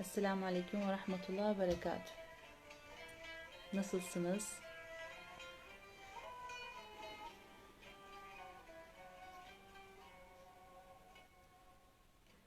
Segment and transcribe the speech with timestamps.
[0.00, 2.12] Esselamu Aleyküm ve Rahmetullah ve.
[3.72, 4.58] Nasılsınız?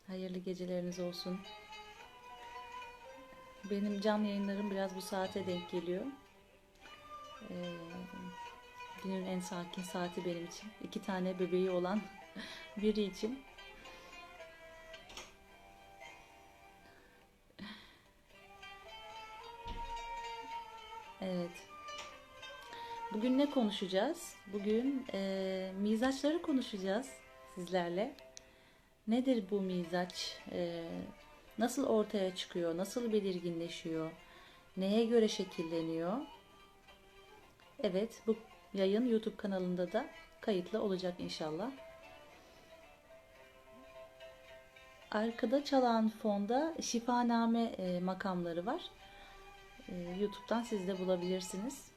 [0.07, 1.39] Hayırlı geceleriniz olsun.
[3.69, 6.05] Benim canlı yayınlarım biraz bu saate denk geliyor.
[7.49, 7.75] Ee,
[9.03, 10.69] günün en sakin saati benim için.
[10.83, 12.01] İki tane bebeği olan
[12.77, 13.43] biri için.
[23.19, 24.35] Bugün ne konuşacağız?
[24.53, 27.09] Bugün e, mizaçları konuşacağız
[27.55, 28.15] sizlerle.
[29.07, 30.37] Nedir bu mizaç?
[30.51, 30.83] E,
[31.57, 32.77] nasıl ortaya çıkıyor?
[32.77, 34.11] Nasıl belirginleşiyor?
[34.77, 36.17] Neye göre şekilleniyor?
[37.83, 38.35] Evet, bu
[38.73, 40.05] yayın YouTube kanalında da
[40.41, 41.71] kayıtlı olacak inşallah.
[45.11, 48.81] Arkada çalan fonda şifaname e, makamları var.
[49.89, 51.88] E, YouTube'dan siz de bulabilirsiniz.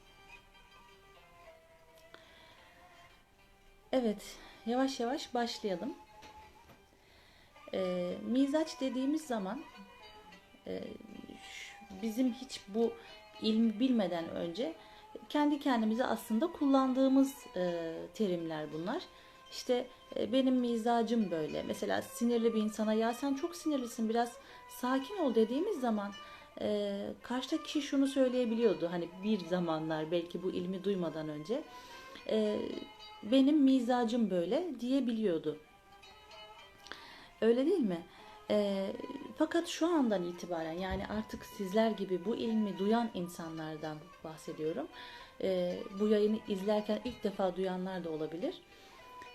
[3.93, 5.93] Evet, yavaş yavaş başlayalım.
[7.73, 9.61] E, mizaç dediğimiz zaman
[10.67, 10.79] e,
[12.01, 12.93] bizim hiç bu
[13.41, 14.73] ilmi bilmeden önce
[15.29, 19.03] kendi kendimize aslında kullandığımız e, terimler bunlar.
[19.51, 21.63] İşte e, benim mizacım böyle.
[21.63, 24.37] Mesela sinirli bir insana ya sen çok sinirlisin biraz
[24.69, 26.11] sakin ol dediğimiz zaman
[26.61, 28.89] e, karşıdaki kişi şunu söyleyebiliyordu.
[28.91, 31.63] Hani bir zamanlar belki bu ilmi duymadan önce
[32.29, 32.59] e,
[33.23, 35.57] benim mizacım böyle diyebiliyordu.
[37.41, 38.01] Öyle değil mi?
[38.51, 38.87] E,
[39.37, 44.87] fakat şu andan itibaren yani artık sizler gibi bu ilmi duyan insanlardan bahsediyorum.
[45.41, 48.55] E, bu yayını izlerken ilk defa duyanlar da olabilir.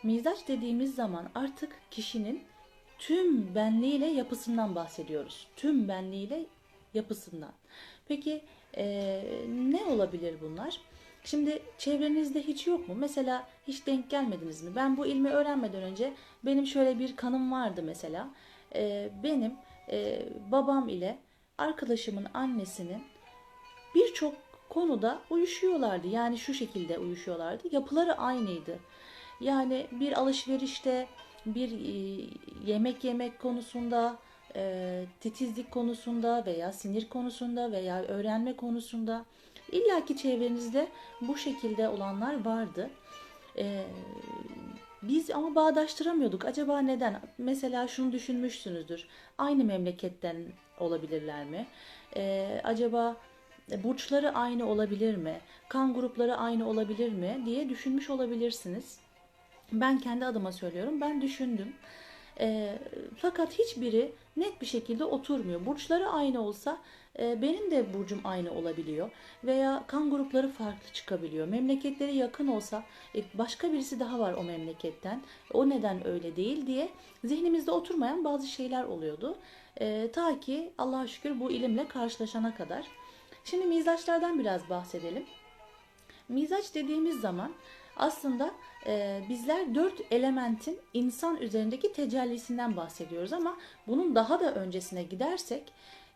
[0.02, 2.42] Mizaç dediğimiz zaman artık kişinin
[2.98, 5.46] tüm benliğiyle yapısından bahsediyoruz.
[5.56, 6.46] Tüm benliğiyle
[6.94, 7.52] yapısından.
[8.08, 8.42] Peki
[8.76, 10.80] e, ne olabilir bunlar?
[11.30, 12.94] Şimdi çevrenizde hiç yok mu?
[12.98, 14.70] Mesela hiç denk gelmediniz mi?
[14.76, 16.12] Ben bu ilmi öğrenmeden önce
[16.44, 18.30] benim şöyle bir kanım vardı mesela.
[18.74, 19.52] E, benim
[19.90, 21.18] e, babam ile
[21.58, 23.02] arkadaşımın annesinin
[23.94, 24.34] birçok
[24.68, 26.06] konuda uyuşuyorlardı.
[26.06, 27.68] Yani şu şekilde uyuşuyorlardı.
[27.72, 28.78] Yapıları aynıydı.
[29.40, 31.06] Yani bir alışverişte,
[31.46, 32.24] bir e,
[32.66, 34.16] yemek yemek konusunda,
[34.56, 39.24] e, titizlik konusunda veya sinir konusunda veya öğrenme konusunda
[39.72, 40.88] illaki çevrenizde
[41.20, 42.90] bu şekilde olanlar vardı.
[43.58, 43.84] E,
[45.02, 46.44] biz ama bağdaştıramıyorduk.
[46.44, 47.20] Acaba neden?
[47.38, 49.06] Mesela şunu düşünmüşsünüzdür.
[49.38, 50.36] Aynı memleketten
[50.78, 51.66] olabilirler mi?
[52.16, 53.16] E, acaba
[53.84, 55.40] burçları aynı olabilir mi?
[55.68, 58.98] Kan grupları aynı olabilir mi diye düşünmüş olabilirsiniz.
[59.72, 61.00] Ben kendi adıma söylüyorum.
[61.00, 61.72] Ben düşündüm.
[62.40, 62.78] E,
[63.16, 65.66] fakat hiçbiri net bir şekilde oturmuyor.
[65.66, 66.78] Burçları aynı olsa
[67.18, 69.10] e, benim de burcum aynı olabiliyor.
[69.44, 71.48] Veya kan grupları farklı çıkabiliyor.
[71.48, 72.84] Memleketleri yakın olsa
[73.14, 75.22] e, başka birisi daha var o memleketten.
[75.52, 76.88] O neden öyle değil diye
[77.24, 79.36] zihnimizde oturmayan bazı şeyler oluyordu.
[79.80, 82.86] E, ta ki Allah'a şükür bu ilimle karşılaşana kadar.
[83.44, 85.24] Şimdi mizaçlardan biraz bahsedelim.
[86.28, 87.52] Mizaç dediğimiz zaman
[87.96, 88.50] aslında
[88.86, 93.56] e, bizler dört elementin insan üzerindeki tecellisinden bahsediyoruz ama
[93.86, 95.72] bunun daha da öncesine gidersek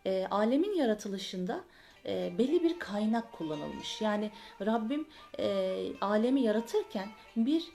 [0.07, 1.65] e, alemin yaratılışında
[2.07, 4.01] e, belli bir kaynak kullanılmış.
[4.01, 4.31] Yani
[4.67, 5.09] Rabbim
[5.39, 7.73] e, alemi yaratırken bir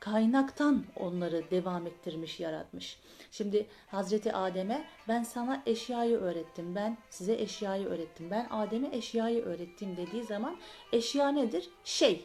[0.00, 2.98] kaynaktan onları devam ettirmiş, yaratmış.
[3.30, 9.96] Şimdi Hazreti Adem'e ben sana eşyayı öğrettim, ben size eşyayı öğrettim, ben Adem'e eşyayı öğrettim
[9.96, 10.56] dediği zaman
[10.92, 11.68] eşya nedir?
[11.84, 12.24] Şey.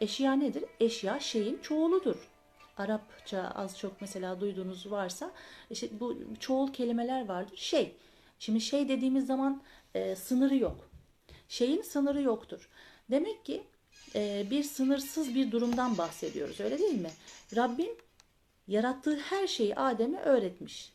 [0.00, 0.64] Eşya nedir?
[0.80, 2.28] Eşya şeyin çoğuludur.
[2.76, 5.32] Arapça az çok mesela duyduğunuz varsa
[5.70, 7.56] işte bu çoğul kelimeler vardır.
[7.56, 7.96] Şey.
[8.38, 9.62] Şimdi şey dediğimiz zaman
[9.94, 10.90] e, sınırı yok.
[11.48, 12.68] Şeyin sınırı yoktur.
[13.10, 13.62] Demek ki
[14.14, 17.10] e, bir sınırsız bir durumdan bahsediyoruz öyle değil mi?
[17.56, 17.92] Rabbim
[18.68, 20.92] yarattığı her şeyi Adem'e öğretmiş.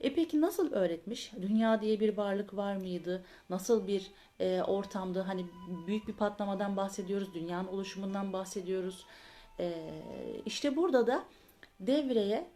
[0.00, 1.32] E peki nasıl öğretmiş?
[1.42, 3.24] Dünya diye bir varlık var mıydı?
[3.50, 4.10] Nasıl bir
[4.42, 5.20] e, ortamdı?
[5.20, 5.46] Hani
[5.86, 9.06] büyük bir patlamadan bahsediyoruz, dünyanın oluşumundan bahsediyoruz.
[9.60, 9.92] E,
[10.46, 11.24] işte burada da
[11.80, 12.48] devreye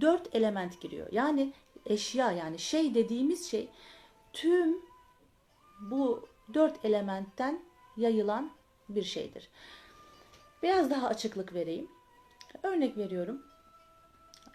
[0.00, 1.08] dört element giriyor.
[1.12, 1.52] Yani
[1.86, 3.68] eşya yani şey dediğimiz şey
[4.32, 4.76] tüm
[5.80, 7.60] bu dört elementten
[7.96, 8.50] yayılan
[8.88, 9.48] bir şeydir.
[10.62, 11.88] Biraz daha açıklık vereyim.
[12.62, 13.42] Örnek veriyorum.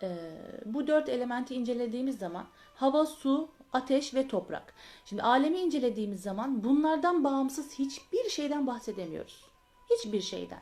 [0.04, 4.73] Ee, bu dört elementi incelediğimiz zaman hava, su, ateş ve toprak.
[5.06, 9.45] Şimdi alemi incelediğimiz zaman bunlardan bağımsız hiçbir şeyden bahsedemiyoruz.
[9.89, 10.62] Hiçbir şeyden.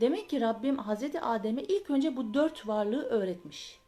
[0.00, 3.78] Demek ki Rabbim Hazreti Adem'e ilk önce bu dört varlığı öğretmiş.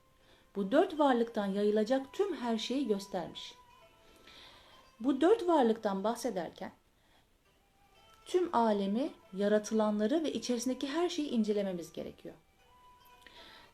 [0.57, 3.55] bu dört varlıktan yayılacak tüm her şeyi göstermiş.
[5.01, 6.73] Bu dört varlıktan bahsederken
[8.27, 12.35] tüm alemi, yaratılanları ve içerisindeki her şeyi incelememiz gerekiyor.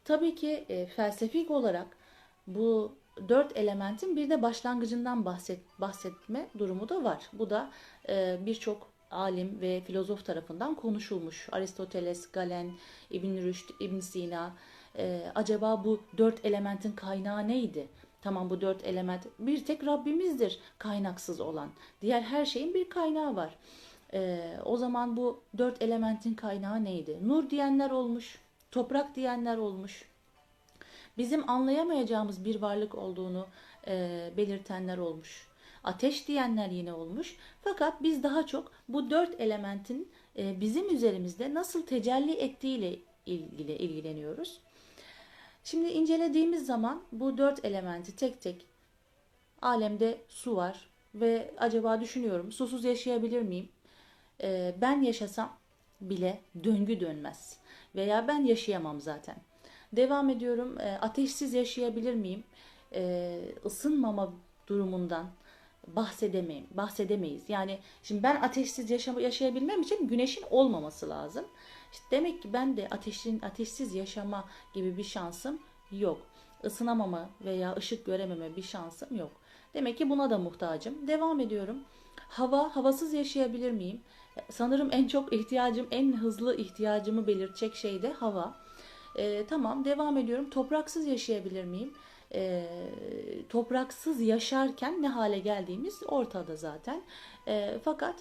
[0.04, 1.96] Tabii ki e, felsefik olarak
[2.46, 2.94] bu
[3.28, 7.22] dört elementin bir de başlangıcından bahset, bahsetme durumu da var.
[7.32, 7.70] Bu da
[8.08, 11.48] e, birçok alim ve filozof tarafından konuşulmuş.
[11.52, 12.70] Aristoteles, Galen,
[13.10, 14.54] İbn Rüşd, İbn Sina.
[14.98, 17.88] E, acaba bu dört elementin kaynağı neydi?
[18.22, 21.70] Tamam bu dört element bir tek Rabbimizdir kaynaksız olan.
[22.02, 23.54] Diğer her şeyin bir kaynağı var.
[24.14, 27.18] E, o zaman bu dört elementin kaynağı neydi?
[27.22, 28.38] Nur diyenler olmuş,
[28.70, 30.04] toprak diyenler olmuş.
[31.18, 33.46] Bizim anlayamayacağımız bir varlık olduğunu
[33.86, 35.48] e, belirtenler olmuş.
[35.84, 37.36] Ateş diyenler yine olmuş.
[37.62, 40.08] Fakat biz daha çok bu dört elementin
[40.38, 42.96] e, bizim üzerimizde nasıl tecelli ettiğiyle
[43.26, 44.60] ilgili ilgileniyoruz.
[45.64, 48.66] Şimdi incelediğimiz zaman bu dört elementi tek tek
[49.62, 53.68] alemde su var ve acaba düşünüyorum susuz yaşayabilir miyim?
[54.42, 55.56] E, ben yaşasam
[56.00, 57.58] bile döngü dönmez
[57.94, 59.36] veya ben yaşayamam zaten.
[59.92, 60.80] Devam ediyorum.
[60.80, 62.44] E, ateşsiz yaşayabilir miyim?
[62.94, 64.32] E, ısınmama
[64.66, 65.26] durumundan
[65.86, 66.66] bahsedemeyiz.
[66.70, 67.42] bahsedemeyiz.
[67.48, 71.44] Yani şimdi ben ateşsiz yaşam yaşayabilmem için güneşin olmaması lazım.
[71.92, 74.44] İşte demek ki ben de ateşin ateşsiz yaşama
[74.74, 75.58] gibi bir şansım
[75.92, 76.18] yok.
[76.64, 79.30] Isınamama veya ışık görememe bir şansım yok.
[79.74, 81.08] Demek ki buna da muhtacım.
[81.08, 81.78] Devam ediyorum.
[82.16, 84.00] Hava, havasız yaşayabilir miyim?
[84.50, 88.65] Sanırım en çok ihtiyacım, en hızlı ihtiyacımı belirtecek şey de hava.
[89.18, 90.50] Ee, tamam devam ediyorum.
[90.50, 91.92] Topraksız yaşayabilir miyim?
[92.34, 92.66] e,
[93.48, 97.02] topraksız yaşarken ne hale geldiğimiz ortada zaten.
[97.48, 98.14] E, fakat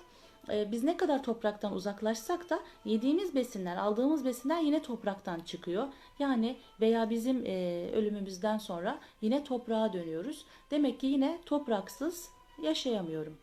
[0.49, 5.87] e, biz ne kadar topraktan uzaklaşsak da yediğimiz besinler, aldığımız besinler yine topraktan çıkıyor.
[6.19, 10.45] Yani veya bizim e, ölümümüzden sonra yine toprağa dönüyoruz.
[10.71, 12.29] Demek ki yine topraksız
[12.61, 13.37] yaşayamıyorum.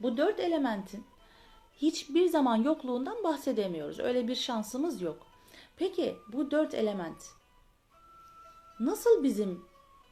[0.00, 1.04] Bu dört elementin
[1.76, 3.98] hiçbir zaman yokluğundan bahsedemiyoruz.
[3.98, 5.33] Öyle bir şansımız yok.
[5.76, 7.30] Peki bu dört element
[8.80, 9.64] nasıl bizim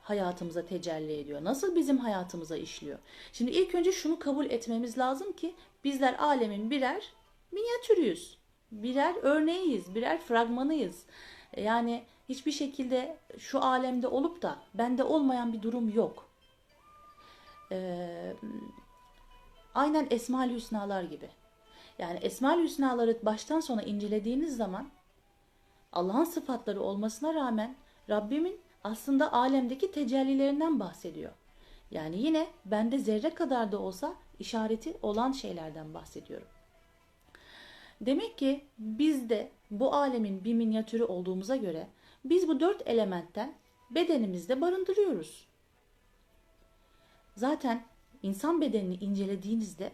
[0.02, 1.44] hayatımıza tecelli ediyor?
[1.44, 2.98] Nasıl bizim hayatımıza işliyor?
[3.32, 5.54] Şimdi ilk önce şunu kabul etmemiz lazım ki
[5.84, 7.12] bizler alemin birer
[7.52, 8.38] minyatürüyüz.
[8.72, 11.02] Birer örneğiyiz, birer fragmanıyız.
[11.56, 16.28] Yani hiçbir şekilde şu alemde olup da bende olmayan bir durum yok.
[17.72, 18.32] Ee,
[19.74, 21.28] aynen Esma-ül Hüsnalar gibi.
[21.98, 24.90] Yani Esma-ül Hüsnaları baştan sona incelediğiniz zaman
[25.92, 27.76] Allah'ın sıfatları olmasına rağmen
[28.10, 31.32] Rabbimin aslında alemdeki tecellilerinden bahsediyor.
[31.90, 36.48] Yani yine bende zerre kadar da olsa işareti olan şeylerden bahsediyorum.
[38.00, 41.88] Demek ki biz de bu alemin bir minyatürü olduğumuza göre
[42.24, 43.54] biz bu dört elementten
[43.90, 45.48] bedenimizde barındırıyoruz.
[47.36, 47.84] Zaten
[48.22, 49.92] insan bedenini incelediğinizde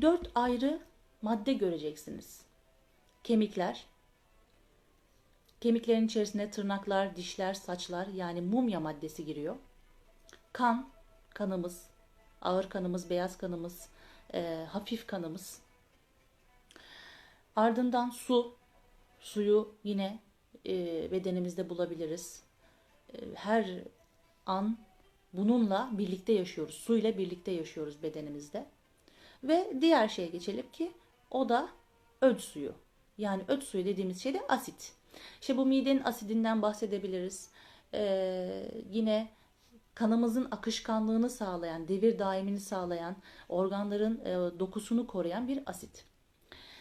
[0.00, 0.80] dört ayrı
[1.22, 2.42] madde göreceksiniz.
[3.24, 3.86] Kemikler,
[5.60, 9.56] Kemiklerin içerisine tırnaklar, dişler, saçlar yani mumya maddesi giriyor.
[10.52, 10.88] Kan,
[11.34, 11.86] kanımız,
[12.42, 13.88] ağır kanımız, beyaz kanımız,
[14.34, 15.60] e, hafif kanımız.
[17.56, 18.54] Ardından su,
[19.20, 20.18] suyu yine
[20.66, 22.42] e, bedenimizde bulabiliriz.
[23.14, 23.66] E, her
[24.46, 24.78] an
[25.32, 26.74] bununla birlikte yaşıyoruz.
[26.74, 28.66] Su ile birlikte yaşıyoruz bedenimizde.
[29.44, 30.92] Ve diğer şeye geçelim ki
[31.30, 31.68] o da
[32.20, 32.72] öd suyu.
[33.18, 34.99] Yani öd suyu dediğimiz şey de asit.
[35.40, 37.50] İşte bu midenin asidinden bahsedebiliriz.
[37.94, 39.28] Ee, yine
[39.94, 43.16] kanımızın akışkanlığını sağlayan, devir daimini sağlayan,
[43.48, 46.04] organların e, dokusunu koruyan bir asit.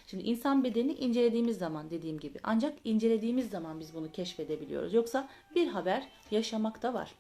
[0.08, 4.94] Şimdi insan bedeni incelediğimiz zaman dediğim gibi ancak incelediğimiz zaman biz bunu keşfedebiliyoruz.
[4.94, 7.16] Yoksa bir haber yaşamak da var.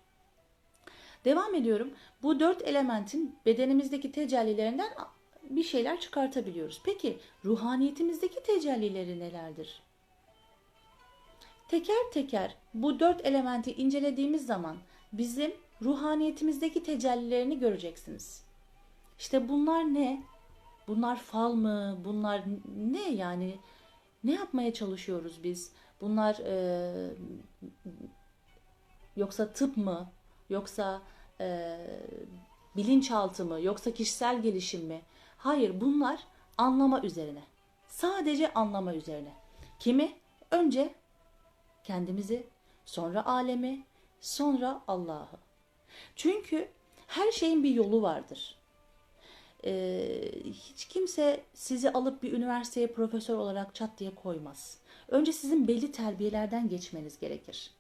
[1.25, 1.91] Devam ediyorum.
[2.23, 4.89] Bu dört elementin bedenimizdeki tecellilerinden
[5.49, 6.81] bir şeyler çıkartabiliyoruz.
[6.85, 9.81] Peki ruhaniyetimizdeki tecellileri nelerdir?
[11.69, 14.77] Teker teker bu dört elementi incelediğimiz zaman
[15.13, 18.43] bizim ruhaniyetimizdeki tecellilerini göreceksiniz.
[19.19, 20.23] İşte bunlar ne?
[20.87, 21.97] Bunlar fal mı?
[22.05, 22.41] Bunlar
[22.75, 23.59] ne yani?
[24.23, 25.73] Ne yapmaya çalışıyoruz biz?
[26.01, 27.13] Bunlar e,
[29.15, 30.11] yoksa tıp mı?
[30.49, 31.01] Yoksa
[31.39, 31.77] e,
[32.75, 33.61] bilinçaltı mı?
[33.61, 35.01] Yoksa kişisel gelişim mi?
[35.37, 36.19] Hayır bunlar
[36.57, 37.43] anlama üzerine.
[37.87, 39.33] Sadece anlama üzerine.
[39.79, 40.11] Kimi?
[40.51, 40.93] Önce
[41.89, 42.43] kendimizi,
[42.85, 43.83] sonra alemi,
[44.21, 45.37] sonra Allah'ı.
[46.15, 46.67] Çünkü
[47.07, 48.55] her şeyin bir yolu vardır.
[49.65, 54.77] Ee, hiç kimse sizi alıp bir üniversiteye profesör olarak çat diye koymaz.
[55.07, 57.71] Önce sizin belli terbiyelerden geçmeniz gerekir.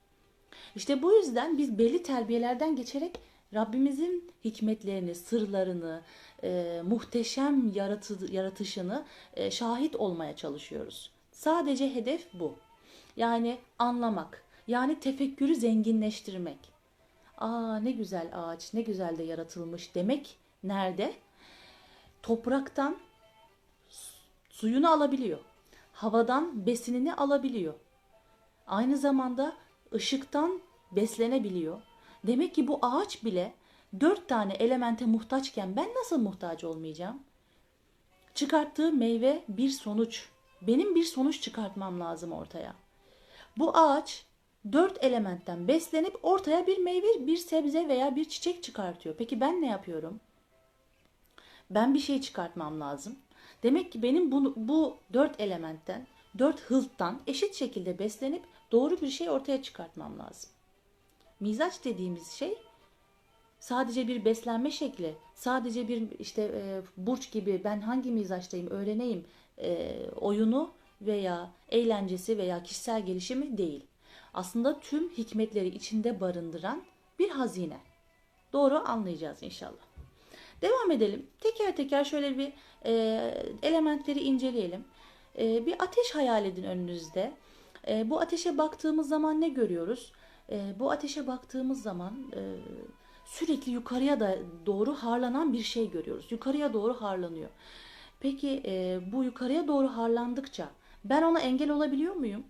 [0.75, 3.19] İşte bu yüzden biz belli terbiyelerden geçerek
[3.53, 6.01] Rabbimizin hikmetlerini, sırlarını,
[6.43, 11.11] e, muhteşem yaratı, yaratışını e, şahit olmaya çalışıyoruz.
[11.31, 12.55] Sadece hedef bu.
[13.17, 16.57] Yani anlamak, yani tefekkürü zenginleştirmek.
[17.37, 21.13] Aa ne güzel ağaç, ne güzel de yaratılmış demek nerede?
[22.23, 22.97] Topraktan
[24.49, 25.39] suyunu alabiliyor.
[25.93, 27.73] Havadan besinini alabiliyor.
[28.67, 29.55] Aynı zamanda
[29.93, 30.61] ışıktan
[30.91, 31.81] beslenebiliyor.
[32.27, 33.53] Demek ki bu ağaç bile
[33.99, 37.19] dört tane elemente muhtaçken ben nasıl muhtaç olmayacağım?
[38.35, 40.29] Çıkarttığı meyve bir sonuç.
[40.61, 42.75] Benim bir sonuç çıkartmam lazım ortaya.
[43.57, 44.25] Bu ağaç
[44.71, 49.15] dört elementten beslenip ortaya bir meyve, bir sebze veya bir çiçek çıkartıyor.
[49.17, 50.19] Peki ben ne yapıyorum?
[51.69, 53.15] Ben bir şey çıkartmam lazım.
[53.63, 59.29] Demek ki benim bu, bu dört elementten, dört hılttan eşit şekilde beslenip doğru bir şey
[59.29, 60.49] ortaya çıkartmam lazım.
[61.39, 62.57] Mizaç dediğimiz şey
[63.59, 69.25] sadece bir beslenme şekli, sadece bir işte e, burç gibi ben hangi mizaçtayım öğreneyim
[69.57, 73.85] e, oyunu veya eğlencesi veya kişisel gelişimi değil.
[74.33, 76.83] Aslında tüm hikmetleri içinde barındıran
[77.19, 77.77] bir hazine.
[78.53, 79.89] Doğru anlayacağız inşallah.
[80.61, 81.27] Devam edelim.
[81.39, 82.53] Teker teker şöyle bir
[82.85, 82.93] e,
[83.63, 84.85] elementleri inceleyelim.
[85.37, 87.33] E, bir ateş hayal edin önünüzde.
[87.87, 90.11] E, bu ateşe baktığımız zaman ne görüyoruz?
[90.49, 92.41] E, bu ateşe baktığımız zaman e,
[93.25, 96.31] sürekli yukarıya da doğru harlanan bir şey görüyoruz.
[96.31, 97.49] Yukarıya doğru harlanıyor.
[98.19, 100.69] Peki e, bu yukarıya doğru harlandıkça
[101.09, 102.43] ben ona engel olabiliyor muyum?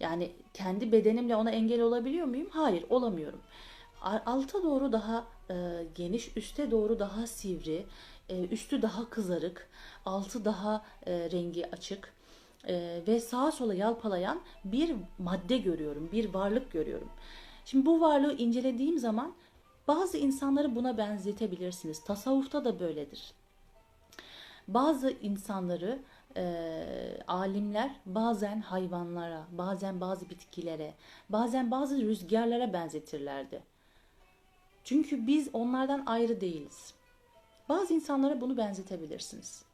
[0.00, 2.48] Yani kendi bedenimle ona engel olabiliyor muyum?
[2.50, 3.40] Hayır, olamıyorum.
[4.26, 7.86] Alta doğru daha e, geniş, üste doğru daha sivri,
[8.28, 9.68] e, üstü daha kızarık,
[10.06, 12.12] altı daha e, rengi açık
[12.68, 17.08] e, ve sağa sola yalpalayan bir madde görüyorum, bir varlık görüyorum.
[17.64, 19.34] Şimdi bu varlığı incelediğim zaman
[19.88, 22.04] bazı insanları buna benzetebilirsiniz.
[22.04, 23.32] Tasavvufta da böyledir.
[24.68, 25.98] Bazı insanları
[26.36, 26.84] e,
[27.28, 30.94] alimler bazen hayvanlara, bazen bazı bitkilere,
[31.28, 33.62] bazen bazı rüzgarlara benzetirlerdi.
[34.84, 36.94] Çünkü biz onlardan ayrı değiliz.
[37.68, 39.64] Bazı insanlara bunu benzetebilirsiniz.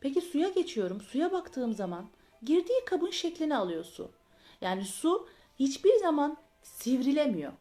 [0.00, 1.00] Peki suya geçiyorum.
[1.00, 2.06] Suya baktığım zaman
[2.42, 4.10] girdiği kabın şeklini alıyor su.
[4.60, 7.52] Yani su hiçbir zaman sivrilemiyor.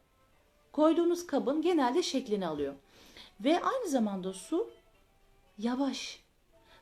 [0.71, 2.73] Koyduğunuz kabın genelde şeklini alıyor.
[3.39, 4.69] Ve aynı zamanda su
[5.57, 6.26] yavaş.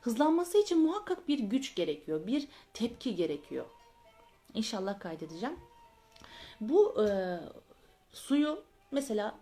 [0.06, 3.66] Hızlanması için muhakkak bir güç gerekiyor, bir tepki gerekiyor.
[4.54, 5.56] İnşallah kaydedeceğim.
[6.60, 7.08] Bu e,
[8.12, 9.38] suyu mesela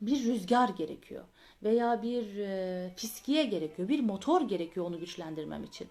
[0.00, 1.24] bir rüzgar gerekiyor
[1.62, 5.88] veya bir e, fiskiye gerekiyor, bir motor gerekiyor onu güçlendirmem için.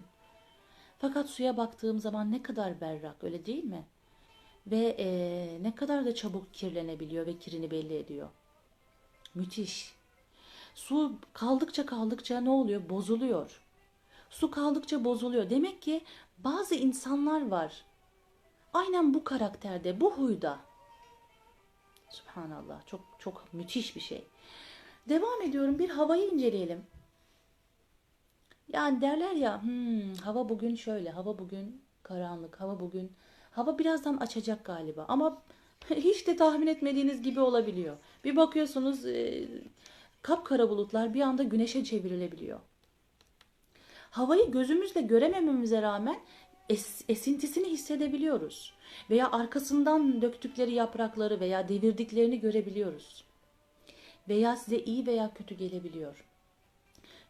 [0.98, 3.84] Fakat suya baktığım zaman ne kadar berrak öyle değil mi?
[4.66, 5.08] Ve e,
[5.62, 8.28] ne kadar da çabuk kirlenebiliyor ve kirini belli ediyor.
[9.34, 9.94] Müthiş.
[10.74, 12.88] Su kaldıkça kaldıkça ne oluyor?
[12.88, 13.63] Bozuluyor.
[14.34, 15.50] Su kaldıkça bozuluyor.
[15.50, 16.04] Demek ki
[16.38, 17.84] bazı insanlar var.
[18.72, 20.58] Aynen bu karakterde, bu huyda.
[22.10, 22.86] Subhanallah.
[22.86, 24.24] Çok çok müthiş bir şey.
[25.08, 25.78] Devam ediyorum.
[25.78, 26.86] Bir havayı inceleyelim.
[28.72, 33.12] Yani derler ya hmm, hava bugün şöyle, hava bugün karanlık, hava bugün
[33.50, 35.42] hava birazdan açacak galiba ama
[35.90, 37.96] hiç de tahmin etmediğiniz gibi olabiliyor.
[38.24, 39.48] Bir bakıyorsunuz e,
[40.22, 42.60] kapkara bulutlar bir anda güneşe çevrilebiliyor.
[44.14, 46.20] Havayı gözümüzle göremememize rağmen
[46.68, 48.74] es, esintisini hissedebiliyoruz.
[49.10, 53.24] Veya arkasından döktükleri yaprakları veya devirdiklerini görebiliyoruz.
[54.28, 56.24] Veya size iyi veya kötü gelebiliyor.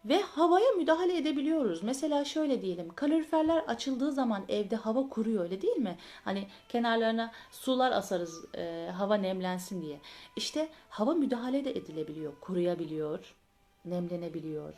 [0.04, 1.82] Ve havaya müdahale edebiliyoruz.
[1.82, 5.98] Mesela şöyle diyelim kaloriferler açıldığı zaman evde hava kuruyor öyle değil mi?
[6.24, 10.00] Hani kenarlarına sular asarız e, hava nemlensin diye.
[10.36, 12.32] İşte hava müdahale de edilebiliyor.
[12.40, 13.34] Kuruyabiliyor,
[13.84, 14.74] nemlenebiliyor,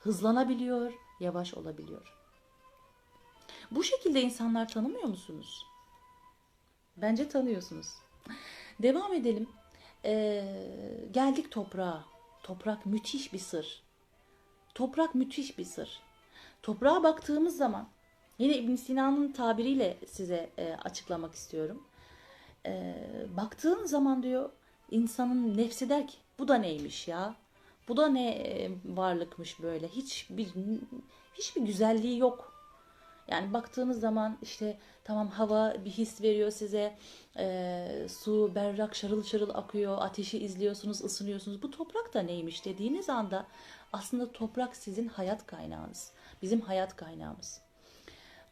[0.00, 2.14] hızlanabiliyor, yavaş olabiliyor.
[3.70, 5.66] Bu şekilde insanlar tanımıyor musunuz?
[6.96, 7.88] Bence tanıyorsunuz.
[8.82, 9.48] Devam edelim.
[10.04, 10.44] Ee,
[11.10, 12.04] geldik toprağa.
[12.42, 13.82] Toprak müthiş bir sır.
[14.74, 16.00] Toprak müthiş bir sır.
[16.62, 17.88] Toprağa baktığımız zaman
[18.38, 21.86] yine İbn Sina'nın tabiriyle size e, açıklamak istiyorum.
[22.66, 22.94] E,
[23.36, 24.50] baktığın zaman diyor
[24.90, 27.34] insanın nefsi der ki bu da neymiş ya?
[27.88, 29.88] Bu da ne e, varlıkmış böyle?
[29.88, 30.48] Hiç bir
[31.34, 32.52] hiçbir güzelliği yok.
[33.28, 36.98] Yani baktığınız zaman işte tamam hava bir his veriyor size,
[37.38, 41.62] e, su berrak şarıl şarıl akıyor, ateşi izliyorsunuz, ısınıyorsunuz.
[41.62, 43.46] Bu toprak da neymiş dediğiniz anda
[43.92, 46.12] aslında toprak sizin hayat kaynağınız,
[46.42, 47.60] bizim hayat kaynağımız.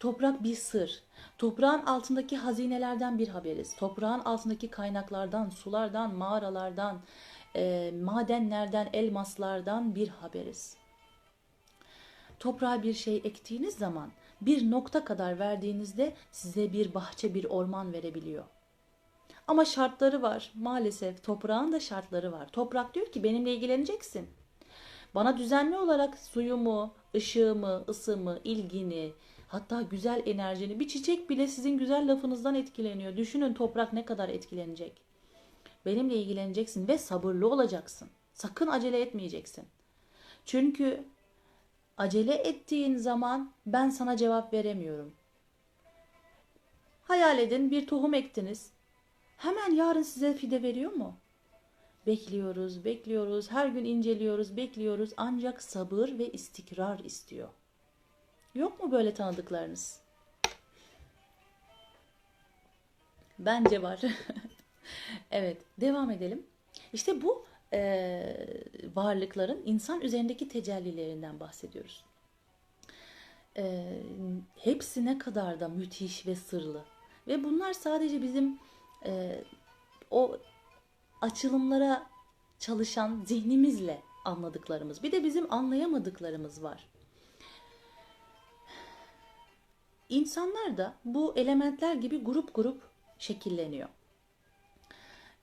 [0.00, 1.02] Toprak bir sır.
[1.38, 3.76] Toprağın altındaki hazinelerden bir haberiz.
[3.76, 7.00] Toprağın altındaki kaynaklardan, sulardan, mağaralardan,
[7.56, 10.76] e, madenlerden, elmaslardan bir haberiz.
[12.38, 18.44] Toprağa bir şey ektiğiniz zaman bir nokta kadar verdiğinizde size bir bahçe, bir orman verebiliyor.
[19.46, 20.52] Ama şartları var.
[20.54, 22.48] Maalesef toprağın da şartları var.
[22.48, 24.28] Toprak diyor ki benimle ilgileneceksin.
[25.14, 29.12] Bana düzenli olarak suyumu, ışığımı, ısımı, ilgini,
[29.48, 33.16] hatta güzel enerjini, bir çiçek bile sizin güzel lafınızdan etkileniyor.
[33.16, 35.09] Düşünün toprak ne kadar etkilenecek.
[35.86, 38.10] Benimle ilgileneceksin ve sabırlı olacaksın.
[38.32, 39.64] Sakın acele etmeyeceksin.
[40.44, 41.04] Çünkü
[41.96, 45.12] acele ettiğin zaman ben sana cevap veremiyorum.
[47.02, 48.72] Hayal edin bir tohum ektiniz.
[49.36, 51.16] Hemen yarın size fide veriyor mu?
[52.06, 57.48] Bekliyoruz, bekliyoruz, her gün inceliyoruz, bekliyoruz ancak sabır ve istikrar istiyor.
[58.54, 60.00] Yok mu böyle tanıdıklarınız?
[63.38, 64.00] Bence var.
[65.30, 66.46] evet, devam edelim.
[66.92, 68.36] İşte bu e,
[68.94, 72.04] varlıkların insan üzerindeki tecellilerinden bahsediyoruz.
[73.56, 73.96] E,
[74.56, 76.84] hepsi ne kadar da müthiş ve sırlı.
[77.28, 78.58] Ve bunlar sadece bizim
[79.04, 79.44] e,
[80.10, 80.36] o
[81.20, 82.06] açılımlara
[82.58, 85.02] çalışan zihnimizle anladıklarımız.
[85.02, 86.86] Bir de bizim anlayamadıklarımız var.
[90.08, 92.82] İnsanlar da bu elementler gibi grup grup
[93.18, 93.88] şekilleniyor.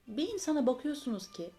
[0.07, 1.51] Bir insana bakıyorsunuz ki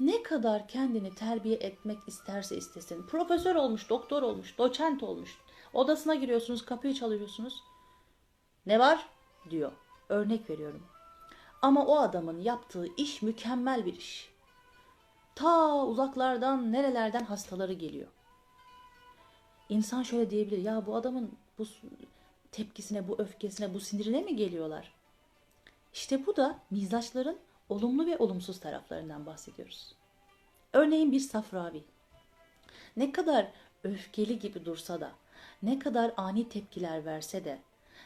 [0.00, 3.02] ne kadar kendini terbiye etmek isterse istesin.
[3.06, 5.38] Profesör olmuş, doktor olmuş, doçent olmuş.
[5.72, 7.62] Odasına giriyorsunuz, kapıyı çalıyorsunuz.
[8.66, 9.08] Ne var?
[9.50, 9.72] diyor.
[10.08, 10.86] Örnek veriyorum.
[11.62, 14.30] Ama o adamın yaptığı iş mükemmel bir iş.
[15.34, 18.08] Ta uzaklardan, nerelerden hastaları geliyor.
[19.68, 20.58] İnsan şöyle diyebilir.
[20.58, 21.64] Ya bu adamın bu
[22.52, 24.92] tepkisine, bu öfkesine, bu sinirine mi geliyorlar?
[25.92, 29.94] İşte bu da mizaçların olumlu ve olumsuz taraflarından bahsediyoruz.
[30.72, 31.84] Örneğin bir safravi.
[32.96, 33.52] Ne kadar
[33.84, 35.12] öfkeli gibi dursa da,
[35.62, 37.58] ne kadar ani tepkiler verse de,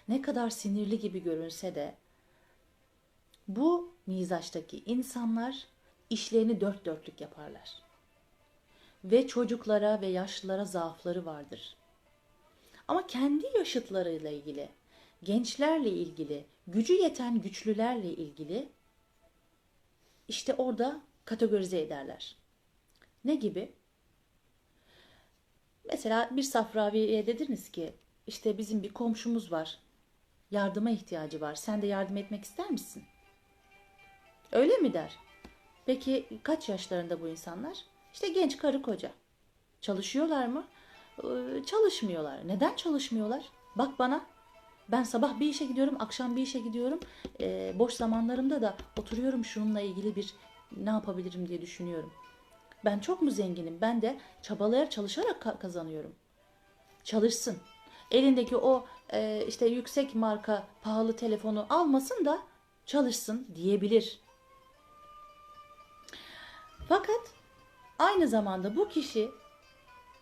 [0.08, 1.94] ne kadar sinirli gibi görünse de
[3.48, 5.66] bu mizaçtaki insanlar
[6.10, 7.82] işlerini dört dörtlük yaparlar.
[9.04, 11.76] Ve çocuklara ve yaşlılara zaafları vardır.
[12.88, 14.68] Ama kendi yaşıtlarıyla ilgili,
[15.22, 18.68] gençlerle ilgili, gücü yeten güçlülerle ilgili
[20.30, 22.36] işte orada kategorize ederler.
[23.24, 23.72] Ne gibi?
[25.84, 27.94] Mesela bir safraviye dediniz ki
[28.26, 29.78] işte bizim bir komşumuz var.
[30.50, 31.54] Yardıma ihtiyacı var.
[31.54, 33.04] Sen de yardım etmek ister misin?
[34.52, 35.16] Öyle mi der?
[35.86, 37.78] Peki kaç yaşlarında bu insanlar?
[38.12, 39.10] İşte genç karı koca.
[39.80, 40.66] Çalışıyorlar mı?
[41.18, 42.48] Ee, çalışmıyorlar.
[42.48, 43.44] Neden çalışmıyorlar?
[43.76, 44.26] Bak bana.
[44.92, 47.00] Ben sabah bir işe gidiyorum, akşam bir işe gidiyorum.
[47.40, 50.34] Ee, boş zamanlarımda da oturuyorum şununla ilgili bir
[50.76, 52.12] ne yapabilirim diye düşünüyorum.
[52.84, 53.78] Ben çok mu zenginim?
[53.80, 56.14] Ben de çabalayarak çalışarak kazanıyorum.
[57.04, 57.58] Çalışsın.
[58.10, 62.38] Elindeki o e, işte yüksek marka pahalı telefonu almasın da
[62.86, 64.20] çalışsın diyebilir.
[66.88, 67.20] Fakat
[67.98, 69.30] aynı zamanda bu kişi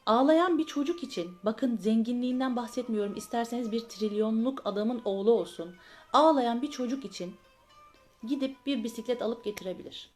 [0.08, 5.76] ağlayan bir çocuk için bakın zenginliğinden bahsetmiyorum isterseniz bir trilyonluk adamın oğlu olsun
[6.12, 7.36] ağlayan bir çocuk için
[8.28, 10.10] gidip bir bisiklet alıp getirebilir.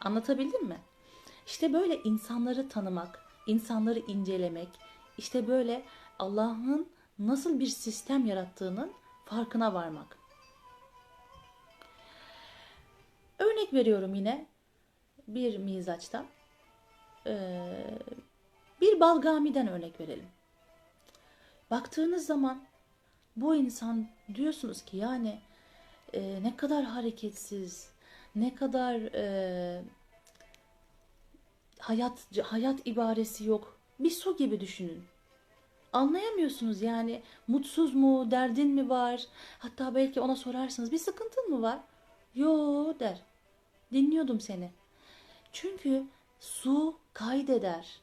[0.00, 0.78] Anlatabildim mi?
[1.46, 4.68] İşte böyle insanları tanımak, insanları incelemek,
[5.18, 5.84] işte böyle
[6.18, 8.92] Allah'ın nasıl bir sistem yarattığının
[9.24, 10.18] farkına varmak.
[13.38, 14.46] Örnek veriyorum yine
[15.28, 16.26] bir mizaçtan.
[17.28, 17.98] Ee,
[18.80, 20.28] bir balgamiden örnek verelim.
[21.70, 22.62] Baktığınız zaman
[23.36, 25.38] bu insan diyorsunuz ki yani
[26.12, 27.90] e, ne kadar hareketsiz,
[28.34, 29.82] ne kadar e,
[31.78, 33.78] hayat hayat ibaresi yok.
[34.00, 35.04] Bir su gibi düşünün.
[35.92, 39.26] Anlayamıyorsunuz yani mutsuz mu, derdin mi var?
[39.58, 41.78] Hatta belki ona sorarsınız bir sıkıntın mı var?
[42.34, 43.20] Yo der.
[43.92, 44.70] Dinliyordum seni.
[45.52, 46.04] Çünkü
[46.40, 48.00] su kaydeder.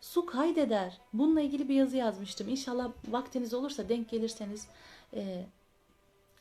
[0.00, 0.98] Su kaydeder.
[1.12, 2.48] Bununla ilgili bir yazı yazmıştım.
[2.48, 4.68] İnşallah vaktiniz olursa denk gelirseniz
[5.14, 5.44] e,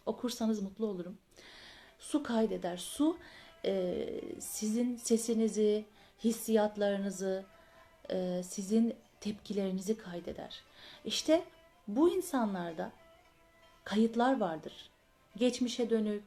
[0.06, 1.18] okursanız mutlu olurum.
[2.00, 2.78] Su kaydeder.
[2.78, 3.18] Su
[3.66, 4.06] e,
[4.40, 5.86] sizin sesinizi,
[6.24, 7.46] hissiyatlarınızı,
[8.10, 10.64] e, sizin tepkilerinizi kaydeder.
[11.06, 11.44] İşte
[11.88, 12.92] bu insanlarda
[13.84, 14.90] kayıtlar vardır.
[15.36, 16.24] Geçmişe dönük,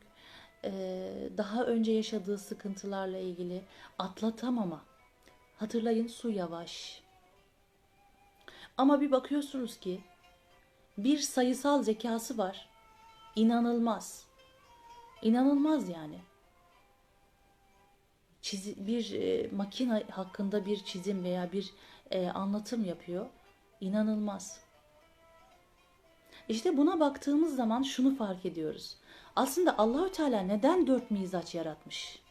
[1.36, 3.62] daha önce yaşadığı sıkıntılarla ilgili
[3.98, 4.89] atlatamama.
[5.60, 7.02] Hatırlayın su yavaş.
[8.76, 10.00] Ama bir bakıyorsunuz ki
[10.98, 12.68] Bir sayısal zekası var.
[13.36, 14.24] İnanılmaz.
[15.22, 16.18] İnanılmaz yani.
[18.42, 21.72] Çizi, bir e, makine hakkında bir çizim veya bir
[22.10, 23.26] e, anlatım yapıyor.
[23.80, 24.60] İnanılmaz.
[26.48, 28.96] İşte buna baktığımız zaman şunu fark ediyoruz.
[29.36, 32.22] Aslında Allahü Teala neden dört mizaç yaratmış?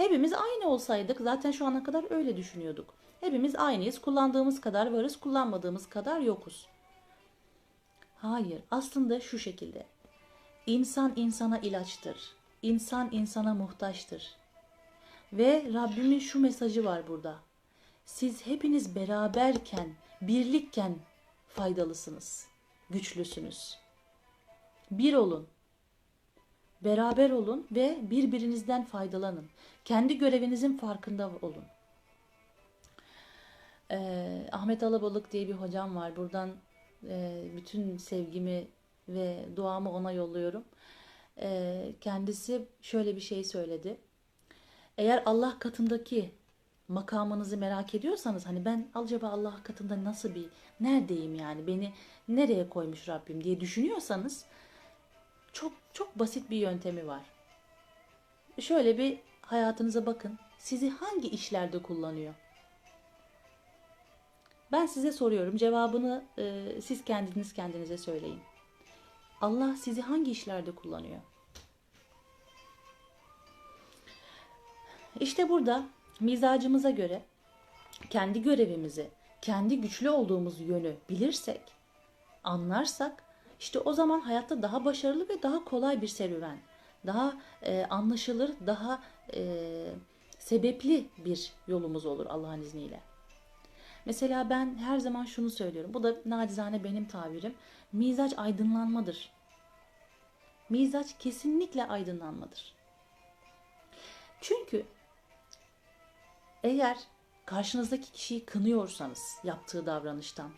[0.00, 2.94] Hepimiz aynı olsaydık zaten şu ana kadar öyle düşünüyorduk.
[3.20, 4.00] Hepimiz aynıyız.
[4.00, 6.68] Kullandığımız kadar varız, kullanmadığımız kadar yokuz.
[8.16, 9.86] Hayır, aslında şu şekilde.
[10.66, 12.16] İnsan insana ilaçtır.
[12.62, 14.34] İnsan insana muhtaçtır.
[15.32, 17.38] Ve Rabbimin şu mesajı var burada.
[18.04, 20.94] Siz hepiniz beraberken, birlikken
[21.48, 22.46] faydalısınız.
[22.90, 23.78] Güçlüsünüz.
[24.90, 25.48] Bir olun.
[26.84, 29.46] Beraber olun ve birbirinizden faydalanın.
[29.84, 31.64] Kendi görevinizin farkında olun.
[33.90, 36.16] Ee, Ahmet Alabalık diye bir hocam var.
[36.16, 36.50] Buradan
[37.08, 38.66] e, bütün sevgimi
[39.08, 40.64] ve duamı ona yolluyorum.
[41.42, 43.96] Ee, kendisi şöyle bir şey söyledi.
[44.98, 46.32] Eğer Allah katındaki
[46.88, 50.46] makamınızı merak ediyorsanız hani ben acaba Allah katında nasıl bir
[50.80, 51.92] neredeyim yani beni
[52.28, 54.44] nereye koymuş Rabbim diye düşünüyorsanız
[55.52, 57.22] çok çok basit bir yöntemi var.
[58.60, 60.38] Şöyle bir hayatınıza bakın.
[60.58, 62.34] Sizi hangi işlerde kullanıyor?
[64.72, 65.56] Ben size soruyorum.
[65.56, 68.40] Cevabını e, siz kendiniz kendinize söyleyin.
[69.40, 71.20] Allah sizi hangi işlerde kullanıyor?
[75.20, 75.86] İşte burada
[76.20, 77.22] mizacımıza göre
[78.10, 79.10] kendi görevimizi,
[79.42, 81.60] kendi güçlü olduğumuz yönü bilirsek,
[82.44, 83.29] anlarsak
[83.60, 86.58] işte o zaman hayatta daha başarılı ve daha kolay bir serüven,
[87.06, 89.02] daha e, anlaşılır, daha
[89.34, 89.42] e,
[90.38, 93.00] sebepli bir yolumuz olur Allah'ın izniyle.
[94.06, 95.94] Mesela ben her zaman şunu söylüyorum.
[95.94, 97.54] Bu da nacizane benim tabirim.
[97.92, 99.32] Mizaç aydınlanmadır.
[100.68, 102.74] Mizaç kesinlikle aydınlanmadır.
[104.40, 104.86] Çünkü
[106.62, 106.98] eğer
[107.46, 110.50] karşınızdaki kişiyi kınıyorsanız yaptığı davranıştan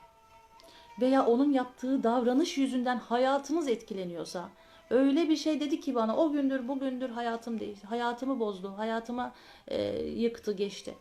[1.00, 4.48] veya onun yaptığı davranış yüzünden hayatınız etkileniyorsa
[4.90, 9.34] öyle bir şey dedi ki bana o gündür bugündür hayatım değil hayatımı bozdu hayatıma
[9.68, 10.94] e, yıktı geçti.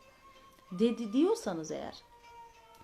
[0.71, 1.95] dedi diyorsanız eğer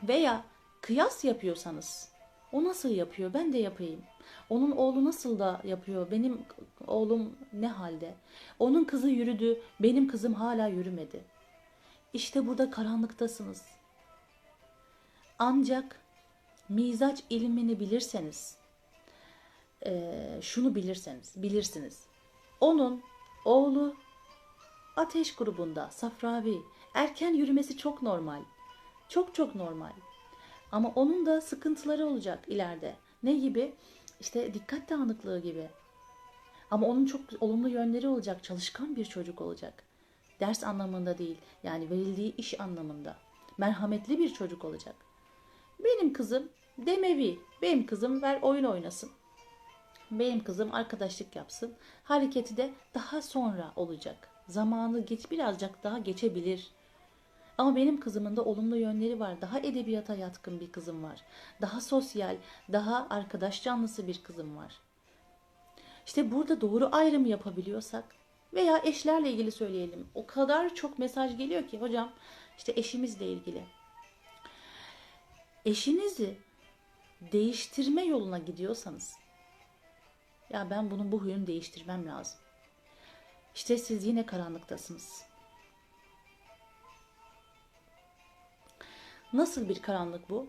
[0.03, 0.43] veya
[0.81, 2.09] kıyas yapıyorsanız
[2.51, 3.33] o nasıl yapıyor?
[3.33, 4.01] Ben de yapayım.
[4.49, 6.11] Onun oğlu nasıl da yapıyor?
[6.11, 6.41] Benim
[6.87, 8.13] oğlum ne halde?
[8.59, 11.23] Onun kızı yürüdü benim kızım hala yürümedi.
[12.13, 13.65] İşte burada karanlıktasınız.
[15.39, 15.99] Ancak
[16.69, 18.58] mizaç ilmini bilirseniz,
[19.86, 22.03] e, şunu bilirseniz, bilirsiniz.
[22.62, 23.01] Onun
[23.45, 23.95] oğlu
[24.95, 26.58] ateş grubunda, safravi,
[26.93, 28.41] erken yürümesi çok normal.
[29.10, 29.91] Çok çok normal.
[30.71, 32.95] Ama onun da sıkıntıları olacak ileride.
[33.23, 33.73] Ne gibi?
[34.19, 35.69] İşte dikkat dağınıklığı gibi.
[36.71, 38.43] Ama onun çok olumlu yönleri olacak.
[38.43, 39.84] Çalışkan bir çocuk olacak.
[40.39, 41.38] Ders anlamında değil.
[41.63, 43.17] Yani verildiği iş anlamında.
[43.58, 44.95] Merhametli bir çocuk olacak.
[45.79, 47.39] Benim kızım demevi.
[47.61, 49.09] Benim kızım ver oyun oynasın.
[50.11, 51.73] Benim kızım arkadaşlık yapsın.
[52.03, 54.29] Hareketi de daha sonra olacak.
[54.47, 56.71] Zamanı geç birazcık daha geçebilir.
[57.57, 59.41] Ama benim kızımın da olumlu yönleri var.
[59.41, 61.21] Daha edebiyata yatkın bir kızım var.
[61.61, 62.37] Daha sosyal,
[62.71, 64.79] daha arkadaş canlısı bir kızım var.
[66.05, 68.03] İşte burada doğru ayrım yapabiliyorsak
[68.53, 70.07] veya eşlerle ilgili söyleyelim.
[70.15, 72.11] O kadar çok mesaj geliyor ki hocam
[72.57, 73.63] işte eşimizle ilgili
[75.67, 76.38] eşinizi
[77.21, 79.15] değiştirme yoluna gidiyorsanız
[80.49, 82.39] ya ben bunun bu huyunu değiştirmem lazım.
[83.56, 85.23] İşte siz yine karanlıktasınız.
[89.34, 90.47] Nasıl bir karanlık bu?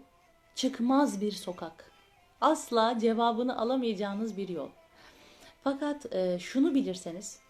[0.54, 1.92] Çıkmaz bir sokak.
[2.40, 4.70] Asla cevabını alamayacağınız bir yol.
[5.64, 7.40] Fakat e, şunu bilirseniz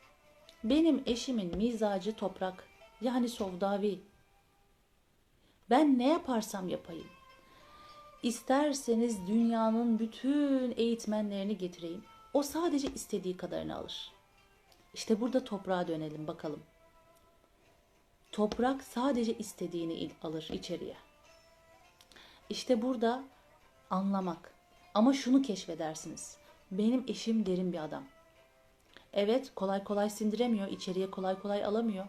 [0.64, 2.64] benim eşimin mizacı toprak
[3.00, 4.00] yani sovdavi.
[5.70, 7.17] Ben ne yaparsam yapayım
[8.22, 12.04] İsterseniz dünyanın bütün eğitmenlerini getireyim.
[12.34, 14.12] O sadece istediği kadarını alır.
[14.94, 16.62] İşte burada toprağa dönelim bakalım.
[18.32, 20.96] Toprak sadece istediğini alır içeriye.
[22.50, 23.22] İşte burada
[23.90, 24.54] anlamak.
[24.94, 26.36] Ama şunu keşfedersiniz.
[26.70, 28.04] Benim eşim derin bir adam.
[29.12, 32.06] Evet kolay kolay sindiremiyor, içeriye kolay kolay alamıyor.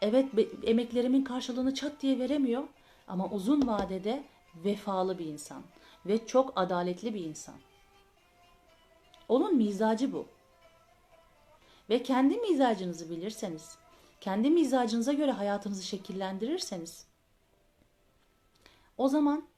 [0.00, 0.28] Evet
[0.62, 2.62] emeklerimin karşılığını çat diye veremiyor.
[3.08, 4.24] Ama uzun vadede
[4.64, 5.62] vefalı bir insan
[6.06, 7.54] ve çok adaletli bir insan.
[9.28, 10.26] Onun mizacı bu.
[11.90, 13.78] Ve kendi mizacınızı bilirseniz,
[14.20, 17.06] kendi mizacınıza göre hayatınızı şekillendirirseniz
[18.98, 19.48] o zaman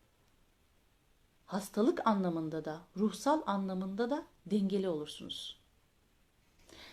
[1.47, 5.59] hastalık anlamında da, ruhsal anlamında da dengeli olursunuz.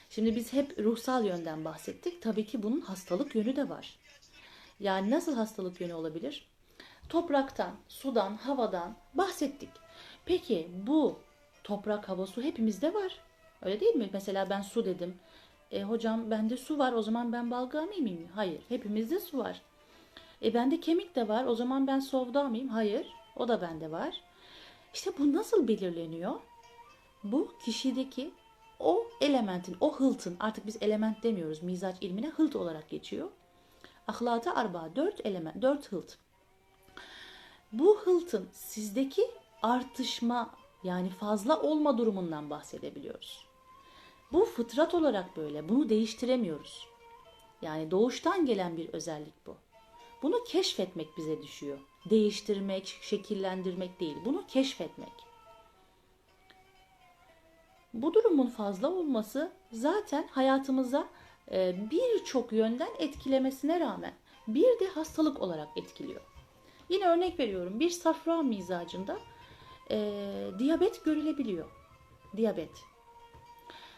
[0.10, 2.22] Şimdi biz hep ruhsal yönden bahsettik.
[2.22, 4.00] Tabii ki bunun hastalık yönü de var.
[4.80, 6.48] Yani nasıl hastalık yönü olabilir?
[7.10, 9.70] Topraktan, sudan, havadan bahsettik.
[10.26, 11.20] Peki bu
[11.64, 13.20] toprak, hava, su hepimizde var.
[13.62, 14.10] Öyle değil mi?
[14.14, 15.16] Mesela ben su dedim.
[15.72, 18.30] E, hocam bende su var o zaman ben balgami miyim?
[18.36, 18.62] Hayır.
[18.70, 19.62] Hepimizde su var.
[20.42, 22.68] E bende kemik de var o zaman ben sovda mıyım?
[22.68, 23.08] Hayır.
[23.36, 24.22] O da bende var.
[24.94, 26.34] İşte bu nasıl belirleniyor?
[27.24, 28.32] Bu kişideki
[28.80, 33.30] o elementin, o hıltın, artık biz element demiyoruz, mizaç ilmine hılt olarak geçiyor.
[34.08, 36.18] Ahlata arba, dört element, dört hılt.
[37.72, 40.50] Bu hıltın sizdeki artışma
[40.84, 43.46] yani fazla olma durumundan bahsedebiliyoruz.
[44.32, 45.70] Bu fıtrat olarak böyle.
[45.70, 46.88] Bunu değiştiremiyoruz.
[47.62, 49.56] Yani doğuştan gelen bir özellik bu.
[50.24, 51.80] Bunu keşfetmek bize düşüyor.
[52.10, 54.18] Değiştirmek, şekillendirmek değil.
[54.26, 55.14] Bunu keşfetmek.
[57.94, 61.08] Bu durumun fazla olması zaten hayatımıza
[61.52, 64.14] e, birçok yönden etkilemesine rağmen
[64.48, 66.35] bir de hastalık olarak etkiliyor.
[66.90, 69.18] Yine örnek veriyorum bir safra mizacında
[69.92, 69.98] e,
[70.60, 71.70] diyabet görülebiliyor.
[72.38, 72.72] Diyabet.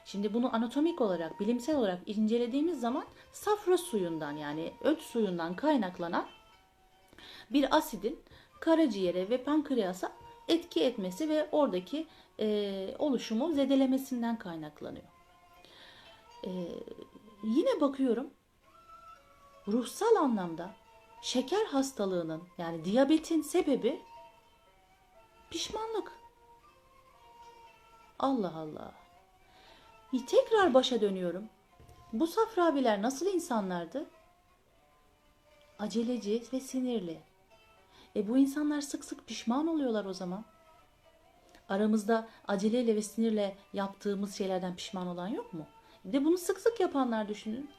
[0.05, 6.25] Şimdi bunu anatomik olarak, bilimsel olarak incelediğimiz zaman safra suyundan yani öt suyundan kaynaklanan
[7.49, 8.19] bir asidin
[8.59, 10.11] karaciğere ve pankreasa
[10.47, 12.07] etki etmesi ve oradaki
[12.39, 15.05] e, oluşumu zedelemesinden kaynaklanıyor.
[16.45, 16.51] E,
[17.43, 18.29] yine bakıyorum
[19.67, 20.75] ruhsal anlamda
[21.27, 24.01] şeker hastalığının yani diyabetin sebebi
[25.49, 26.11] pişmanlık.
[28.19, 28.93] Allah Allah.
[30.27, 31.49] Tekrar başa dönüyorum.
[32.13, 34.05] Bu safraviler nasıl insanlardı?
[35.79, 37.19] Aceleci ve sinirli.
[38.15, 40.45] E bu insanlar sık sık pişman oluyorlar o zaman.
[41.69, 45.65] Aramızda aceleyle ve sinirle yaptığımız şeylerden pişman olan yok mu?
[46.05, 47.76] De bunu sık sık yapanlar düşünün.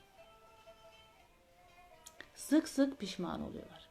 [2.38, 3.88] Sık sık pişman oluyorlar.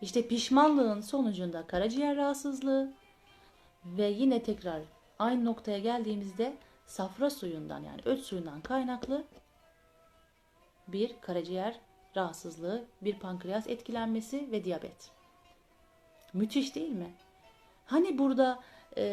[0.00, 2.92] İşte pişmanlığın sonucunda karaciğer rahatsızlığı
[3.84, 4.82] ve yine tekrar
[5.18, 9.24] aynı noktaya geldiğimizde safra suyundan yani öt suyundan kaynaklı
[10.88, 11.80] bir karaciğer
[12.16, 15.10] rahatsızlığı, bir pankreas etkilenmesi ve diyabet.
[16.32, 17.14] Müthiş değil mi?
[17.86, 18.60] Hani burada
[18.96, 19.04] e,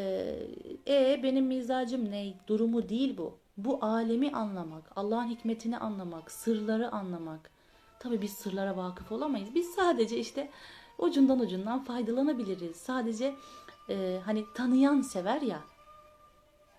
[0.88, 3.38] e benim mizacım ne durumu değil bu.
[3.58, 7.55] Bu alemi anlamak, Allah'ın hikmetini anlamak, sırları anlamak.
[8.00, 9.56] Tabii biz sırlara vakıf olamayız.
[9.56, 10.52] Biz sadece işte
[10.98, 12.76] ucundan ucundan faydalanabiliriz.
[12.76, 13.36] Sadece
[13.90, 15.62] e, hani tanıyan sever ya.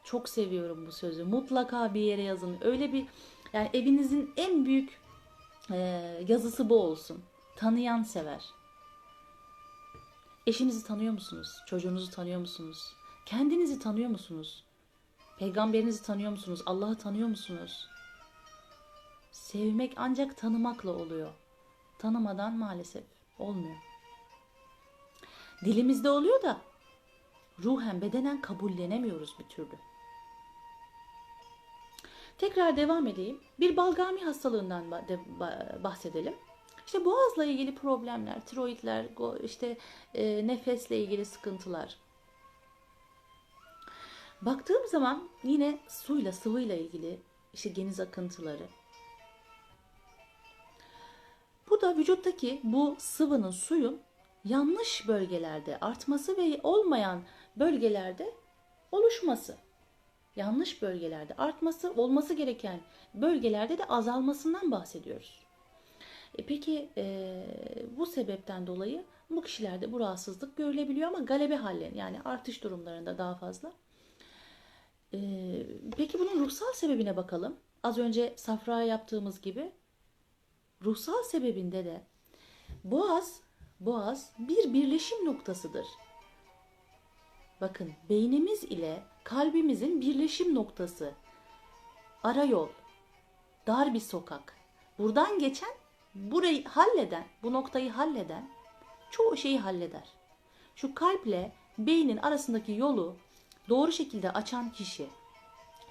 [0.04, 1.24] Çok seviyorum bu sözü.
[1.24, 2.56] Mutlaka bir yere yazın.
[2.60, 3.06] Öyle bir
[3.52, 5.00] yani evinizin en büyük
[5.70, 5.76] e,
[6.28, 7.22] yazısı bu olsun.
[7.56, 8.44] Tanıyan sever.
[10.46, 11.48] Eşinizi tanıyor musunuz?
[11.66, 12.92] Çocuğunuzu tanıyor musunuz?
[13.26, 14.64] Kendinizi tanıyor musunuz?
[15.38, 16.62] Peygamberinizi tanıyor musunuz?
[16.66, 17.88] Allah'ı tanıyor musunuz?
[19.36, 21.32] Sevmek ancak tanımakla oluyor.
[21.98, 23.04] Tanımadan maalesef
[23.38, 23.76] olmuyor.
[25.64, 26.60] Dilimizde oluyor da
[27.62, 29.78] ruhen bedenen kabullenemiyoruz bir türlü.
[32.38, 33.40] Tekrar devam edeyim.
[33.60, 34.90] Bir balgami hastalığından
[35.84, 36.34] bahsedelim.
[36.86, 39.06] İşte boğazla ilgili problemler, tiroidler,
[39.42, 39.78] işte
[40.14, 41.96] e, nefesle ilgili sıkıntılar.
[44.42, 47.20] Baktığım zaman yine suyla, sıvıyla ilgili
[47.54, 48.66] işte geniz akıntıları.
[51.76, 54.00] Bu da vücuttaki bu sıvının, suyun
[54.44, 57.22] yanlış bölgelerde artması ve olmayan
[57.56, 58.34] bölgelerde
[58.92, 59.56] oluşması.
[60.36, 62.80] Yanlış bölgelerde artması, olması gereken
[63.14, 65.46] bölgelerde de azalmasından bahsediyoruz.
[66.38, 67.44] E peki e,
[67.96, 73.34] bu sebepten dolayı bu kişilerde bu rahatsızlık görülebiliyor ama galebe halleri yani artış durumlarında daha
[73.34, 73.72] fazla.
[75.14, 75.18] E,
[75.96, 77.56] peki bunun ruhsal sebebine bakalım.
[77.82, 79.72] Az önce safraya yaptığımız gibi
[80.84, 82.02] ruhsal sebebinde de
[82.84, 83.40] boğaz
[83.80, 85.86] boğaz bir birleşim noktasıdır.
[87.60, 91.14] Bakın beynimiz ile kalbimizin birleşim noktası.
[92.22, 92.68] Ara yol,
[93.66, 94.56] dar bir sokak.
[94.98, 95.74] Buradan geçen
[96.14, 98.50] burayı halleden, bu noktayı halleden
[99.10, 100.08] çoğu şeyi halleder.
[100.76, 103.16] Şu kalple beynin arasındaki yolu
[103.68, 105.06] doğru şekilde açan kişi,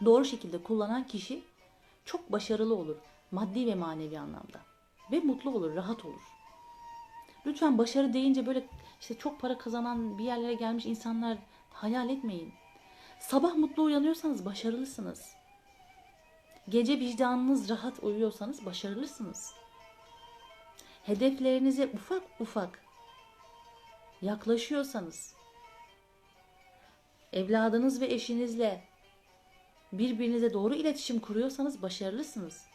[0.06, 1.44] doğru şekilde kullanan kişi
[2.06, 2.96] çok başarılı olur
[3.32, 4.75] maddi ve manevi anlamda
[5.12, 6.22] ve mutlu olur, rahat olur.
[7.46, 8.68] Lütfen başarı deyince böyle
[9.02, 11.38] işte çok para kazanan bir yerlere gelmiş insanlar
[11.74, 12.54] hayal etmeyin.
[13.20, 15.36] Sabah mutlu uyanıyorsanız başarılısınız.
[16.70, 19.54] Gece vicdanınız rahat uyuyorsanız başarılısınız
[21.06, 22.80] hedeflerinize ufak ufak
[24.22, 25.36] yaklaşıyorsanız
[27.34, 28.84] evladınız ve eşinizle
[29.92, 32.66] birbirinize doğru iletişim kuruyorsanız başarılısınız.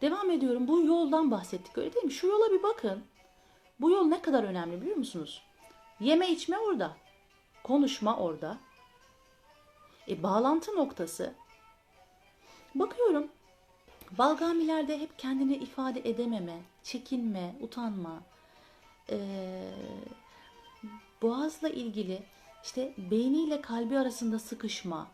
[0.00, 0.68] Devam ediyorum.
[0.68, 2.12] Bu yoldan bahsettik öyle değil mi?
[2.12, 3.04] Şu yola bir bakın.
[3.80, 5.42] Bu yol ne kadar önemli biliyor musunuz?
[6.00, 6.96] Yeme içme orada.
[7.64, 8.58] Konuşma orada.
[10.08, 11.34] E, bağlantı noktası.
[12.74, 13.28] Bakıyorum.
[14.18, 18.22] Balgamilerde hep kendini ifade edememe, çekinme, utanma,
[19.10, 19.72] ee,
[21.22, 22.22] boğazla ilgili
[22.64, 25.08] işte beyniyle kalbi arasında sıkışma.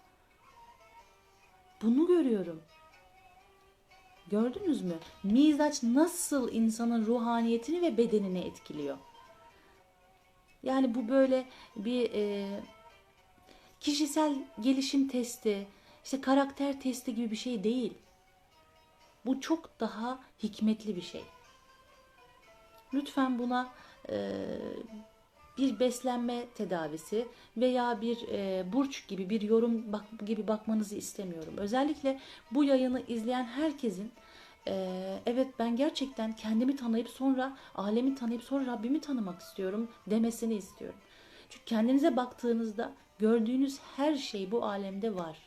[1.83, 2.62] Bunu görüyorum.
[4.31, 4.95] Gördünüz mü?
[5.23, 8.99] Mizaç nasıl insanın ruhaniyetini ve bedenini etkiliyor?
[10.62, 12.47] Yani bu böyle bir e,
[13.81, 15.67] kişisel gelişim testi,
[16.05, 17.95] işte karakter testi gibi bir şey değil.
[19.27, 21.25] Bu çok daha hikmetli bir şey.
[22.95, 23.69] Lütfen buna
[24.09, 24.39] e,
[25.59, 31.55] bir beslenme tedavisi veya bir e, burç gibi bir yorum bak, gibi bakmanızı istemiyorum.
[31.57, 34.12] Özellikle bu yayını izleyen herkesin
[34.69, 40.99] e, evet ben gerçekten kendimi tanıyıp sonra alemi tanıyıp sonra Rabbimi tanımak istiyorum demesini istiyorum.
[41.51, 45.38] Çünkü kendinize baktığınızda gördüğünüz her şey bu alemde var.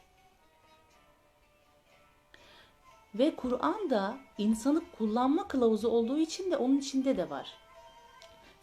[3.15, 7.53] Ve Kur'an'da insanı kullanma kılavuzu olduğu için de onun içinde de var.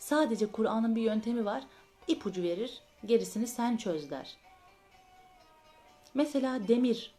[0.06, 1.62] Sadece Kur'an'ın bir yöntemi var.
[2.08, 4.36] İpucu verir, gerisini sen çöz der.
[6.14, 7.14] Mesela demir.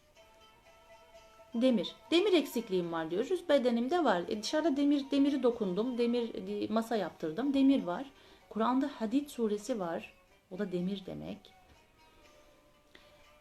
[1.53, 1.95] Demir.
[2.11, 3.49] Demir eksikliğim var diyoruz.
[3.49, 4.21] Bedenimde var.
[4.27, 5.97] E dışarıda demir demiri dokundum.
[5.97, 7.53] Demir masa yaptırdım.
[7.53, 8.05] Demir var.
[8.49, 10.13] Kur'an'da Hadid suresi var.
[10.51, 11.37] O da demir demek.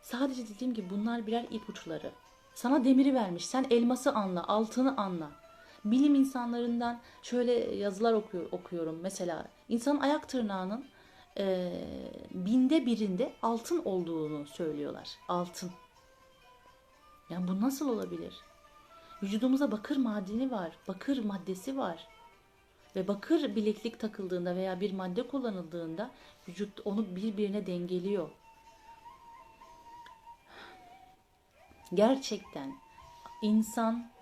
[0.03, 2.11] Sadece dediğim gibi bunlar birer ipuçları.
[2.55, 3.47] Sana demiri vermiş.
[3.47, 5.46] Sen elması anla, altını anla.
[5.87, 8.99] Bilim insanlarından şöyle yazılar okuyor, okuyorum.
[9.03, 10.85] Mesela insan ayak tırnağının
[11.39, 11.73] e,
[12.31, 15.09] binde birinde altın olduğunu söylüyorlar.
[15.29, 15.71] Altın.
[17.31, 18.35] Yani bu nasıl olabilir?
[19.23, 20.77] Vücudumuza bakır madeni var.
[20.89, 22.09] Bakır maddesi var.
[22.97, 26.11] Ve bakır bileklik takıldığında veya bir madde kullanıldığında
[26.49, 28.31] vücut onu birbirine dengeliyor.
[31.95, 32.75] Gerçekten
[33.43, 34.16] insan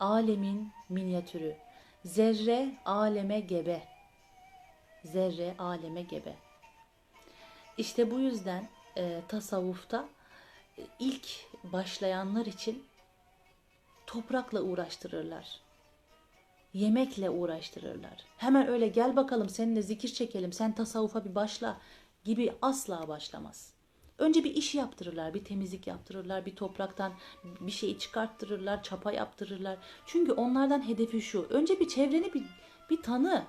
[0.00, 1.56] alemin minyatürü.
[2.04, 3.82] Zerre aleme gebe.
[5.04, 6.34] Zerre aleme gebe.
[7.78, 10.08] İşte bu yüzden e, tasavvufta
[10.78, 11.26] e, ilk
[11.64, 12.84] başlayanlar için
[14.06, 15.60] toprakla uğraştırırlar.
[16.74, 18.24] Yemekle uğraştırırlar.
[18.36, 21.80] Hemen öyle gel bakalım seninle zikir çekelim, sen tasavvufa bir başla
[22.24, 23.77] gibi asla başlamaz.
[24.18, 27.12] Önce bir iş yaptırırlar, bir temizlik yaptırırlar, bir topraktan
[27.44, 29.78] bir şeyi çıkarttırırlar, çapa yaptırırlar.
[30.06, 31.46] Çünkü onlardan hedefi şu.
[31.50, 32.42] Önce bir çevreni bir,
[32.90, 33.44] bir tanı.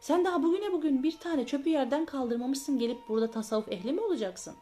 [0.00, 4.54] Sen daha bugüne bugün bir tane çöpü yerden kaldırmamışsın gelip burada tasavvuf ehli mi olacaksın?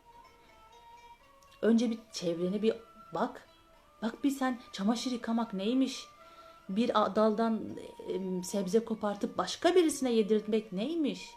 [1.62, 2.74] Önce bir çevreni bir
[3.14, 3.48] bak.
[4.02, 6.06] Bak bir sen çamaşır yıkamak neymiş?
[6.68, 7.60] Bir daldan
[8.44, 11.30] sebze kopartıp başka birisine yedirtmek neymiş?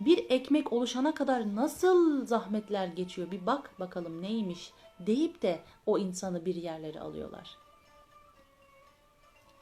[0.00, 6.44] Bir ekmek oluşana kadar nasıl zahmetler geçiyor bir bak bakalım neymiş deyip de o insanı
[6.44, 7.56] bir yerlere alıyorlar.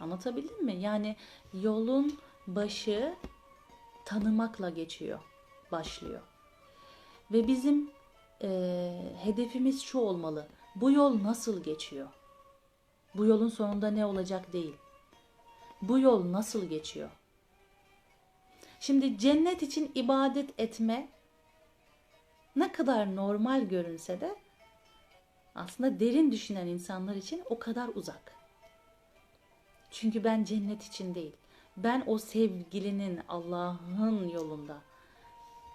[0.00, 0.76] Anlatabildim mi?
[0.76, 1.16] Yani
[1.54, 3.14] yolun başı
[4.04, 5.18] tanımakla geçiyor,
[5.72, 6.20] başlıyor.
[7.32, 7.90] Ve bizim
[8.42, 8.48] e,
[9.22, 10.48] hedefimiz şu olmalı.
[10.74, 12.08] Bu yol nasıl geçiyor?
[13.14, 14.74] Bu yolun sonunda ne olacak değil.
[15.82, 17.10] Bu yol nasıl geçiyor?
[18.80, 21.08] Şimdi cennet için ibadet etme
[22.56, 24.34] ne kadar normal görünse de
[25.54, 28.32] aslında derin düşünen insanlar için o kadar uzak.
[29.90, 31.32] Çünkü ben cennet için değil,
[31.76, 34.76] ben o sevgilinin Allah'ın yolunda,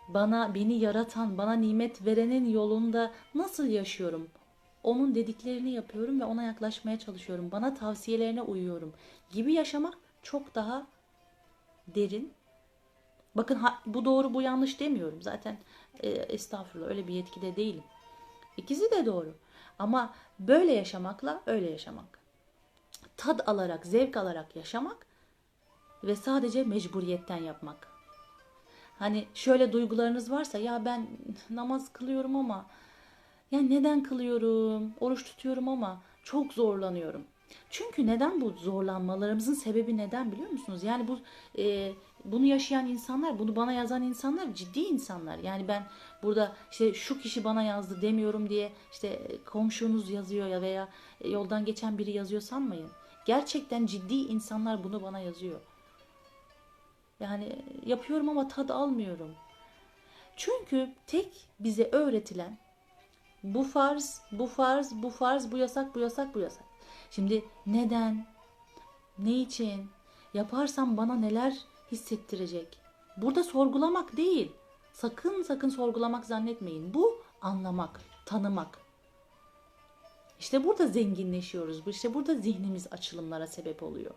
[0.07, 4.29] bana beni yaratan, bana nimet verenin yolunda nasıl yaşıyorum?
[4.83, 7.51] Onun dediklerini yapıyorum ve ona yaklaşmaya çalışıyorum.
[7.51, 8.93] Bana tavsiyelerine uyuyorum
[9.31, 10.87] gibi yaşamak çok daha
[11.87, 12.33] derin
[13.35, 15.21] Bakın ha, bu doğru bu yanlış demiyorum.
[15.21, 15.57] Zaten
[15.99, 17.83] e, estağfurullah öyle bir yetkide değilim.
[18.57, 19.33] İkisi de doğru.
[19.79, 22.19] Ama böyle yaşamakla öyle yaşamak.
[23.17, 25.05] Tad alarak, zevk alarak yaşamak
[26.03, 27.87] ve sadece mecburiyetten yapmak.
[28.99, 31.07] Hani şöyle duygularınız varsa ya ben
[31.49, 32.65] namaz kılıyorum ama
[33.51, 34.93] ya neden kılıyorum?
[34.99, 37.23] Oruç tutuyorum ama çok zorlanıyorum.
[37.69, 40.83] Çünkü neden bu zorlanmalarımızın sebebi neden biliyor musunuz?
[40.83, 41.19] Yani bu
[41.61, 41.91] e,
[42.25, 45.37] bunu yaşayan insanlar, bunu bana yazan insanlar ciddi insanlar.
[45.37, 45.83] Yani ben
[46.23, 50.89] burada işte şu kişi bana yazdı demiyorum diye işte komşunuz yazıyor ya veya
[51.25, 52.89] yoldan geçen biri yazıyor sanmayın.
[53.25, 55.59] Gerçekten ciddi insanlar bunu bana yazıyor.
[57.19, 57.55] Yani
[57.85, 59.31] yapıyorum ama tad almıyorum.
[60.35, 62.57] Çünkü tek bize öğretilen
[63.43, 66.63] bu farz, bu farz, bu farz, bu yasak, bu yasak, bu yasak.
[67.11, 68.25] Şimdi neden?
[69.17, 69.89] Ne için?
[70.33, 71.57] Yaparsam bana neler
[71.91, 72.77] hissettirecek?
[73.17, 74.51] Burada sorgulamak değil.
[74.93, 76.93] Sakın sakın sorgulamak zannetmeyin.
[76.93, 78.79] Bu anlamak, tanımak.
[80.39, 81.87] İşte burada zenginleşiyoruz.
[81.87, 84.13] İşte burada zihnimiz açılımlara sebep oluyor.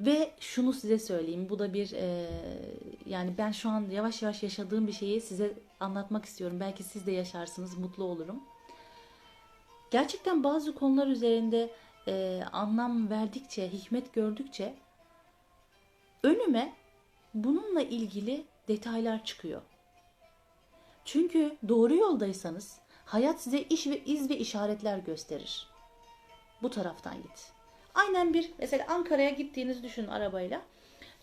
[0.00, 1.46] Ve şunu size söyleyeyim.
[1.48, 2.30] Bu da bir e,
[3.06, 6.60] yani ben şu an yavaş yavaş yaşadığım bir şeyi size anlatmak istiyorum.
[6.60, 8.42] Belki siz de yaşarsınız, mutlu olurum.
[9.90, 11.70] Gerçekten bazı konular üzerinde
[12.08, 14.74] e, anlam verdikçe, hikmet gördükçe
[16.22, 16.72] önüme
[17.34, 19.62] bununla ilgili detaylar çıkıyor.
[21.04, 25.68] Çünkü doğru yoldaysanız hayat size iş ve iz ve işaretler gösterir.
[26.62, 27.52] Bu taraftan git.
[27.94, 30.62] Aynen bir mesela Ankara'ya gittiğinizi düşünün arabayla.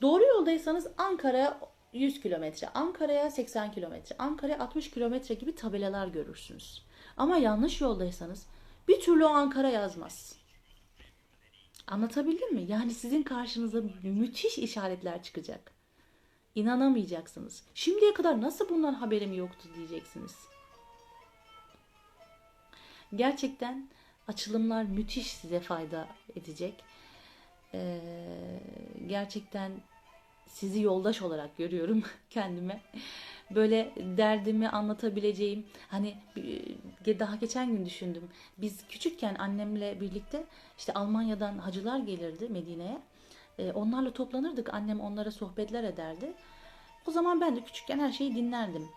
[0.01, 1.59] Doğru yoldaysanız Ankara'ya
[1.93, 6.85] 100 kilometre, Ankara'ya 80 kilometre, Ankara'ya 60 kilometre gibi tabelalar görürsünüz.
[7.17, 8.47] Ama yanlış yoldaysanız
[8.87, 10.40] bir türlü o Ankara yazmaz.
[11.87, 12.61] Anlatabildim mi?
[12.67, 15.71] Yani sizin karşınıza müthiş işaretler çıkacak.
[16.55, 17.63] İnanamayacaksınız.
[17.73, 20.35] Şimdiye kadar nasıl bundan haberim yoktu diyeceksiniz.
[23.15, 23.89] Gerçekten
[24.27, 26.83] açılımlar müthiş size fayda edecek.
[27.73, 27.99] Ee,
[29.07, 29.71] gerçekten
[30.47, 32.81] sizi yoldaş olarak görüyorum kendime.
[33.55, 35.65] Böyle derdimi anlatabileceğim.
[35.87, 36.15] Hani
[37.19, 38.29] daha geçen gün düşündüm.
[38.57, 40.43] Biz küçükken annemle birlikte
[40.77, 43.01] işte Almanya'dan hacılar gelirdi Medine'ye.
[43.59, 44.73] Ee, onlarla toplanırdık.
[44.73, 46.33] Annem onlara sohbetler ederdi.
[47.07, 48.87] O zaman ben de küçükken her şeyi dinlerdim.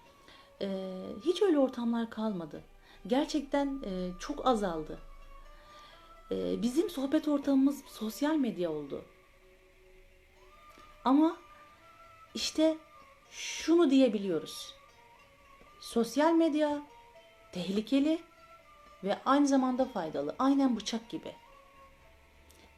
[0.63, 2.63] Ee, hiç öyle ortamlar kalmadı.
[3.07, 4.99] Gerçekten e, çok azaldı.
[6.31, 9.05] Ee, bizim sohbet ortamımız sosyal medya oldu.
[11.05, 11.37] Ama
[12.35, 12.77] işte
[13.35, 14.75] şunu diyebiliyoruz.
[15.81, 16.83] Sosyal medya
[17.53, 18.19] tehlikeli
[19.05, 20.35] ve aynı zamanda faydalı.
[20.39, 21.33] Aynen bıçak gibi.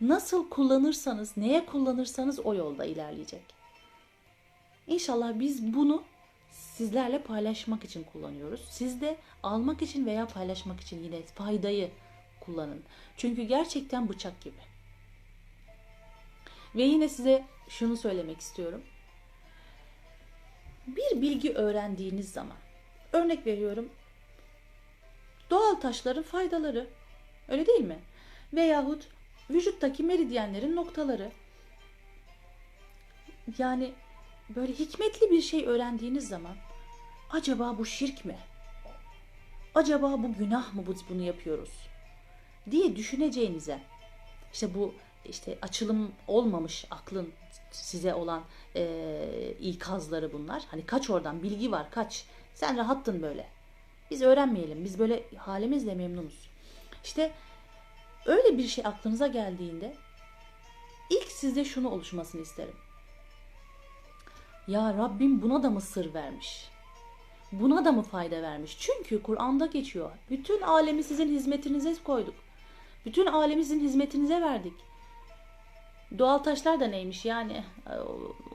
[0.00, 3.44] Nasıl kullanırsanız, neye kullanırsanız o yolda ilerleyecek.
[4.86, 6.02] İnşallah biz bunu
[6.50, 8.64] sizlerle paylaşmak için kullanıyoruz.
[8.70, 11.90] Siz de almak için veya paylaşmak için yine faydayı
[12.40, 12.82] kullanın.
[13.16, 14.60] Çünkü gerçekten bıçak gibi.
[16.74, 18.82] Ve yine size şunu söylemek istiyorum.
[20.86, 22.56] Bir bilgi öğrendiğiniz zaman,
[23.12, 23.88] örnek veriyorum,
[25.50, 26.86] doğal taşların faydaları,
[27.48, 27.98] öyle değil mi?
[28.52, 29.08] Veyahut
[29.50, 31.32] vücuttaki meridyenlerin noktaları.
[33.58, 33.92] Yani
[34.50, 36.56] böyle hikmetli bir şey öğrendiğiniz zaman,
[37.30, 38.38] acaba bu şirk mi?
[39.74, 41.70] Acaba bu günah mı biz bunu yapıyoruz?
[42.70, 43.80] diye düşüneceğinize
[44.52, 44.94] işte bu
[45.28, 47.32] işte açılım olmamış aklın
[47.70, 48.42] size olan
[48.76, 50.62] e, ikazları bunlar.
[50.70, 52.24] Hani kaç oradan bilgi var kaç.
[52.54, 53.48] Sen rahattın böyle.
[54.10, 54.84] Biz öğrenmeyelim.
[54.84, 56.50] Biz böyle halimizle memnunuz.
[57.04, 57.32] İşte
[58.26, 59.94] öyle bir şey aklınıza geldiğinde
[61.10, 62.76] ilk sizde şunu oluşmasını isterim.
[64.68, 66.68] Ya Rabbim buna da mı sır vermiş?
[67.52, 68.76] Buna da mı fayda vermiş?
[68.80, 70.10] Çünkü Kur'an'da geçiyor.
[70.30, 72.34] Bütün alemi sizin hizmetinize koyduk.
[73.06, 74.72] Bütün alemimizin hizmetinize verdik.
[76.18, 77.64] Doğal taşlar da neymiş yani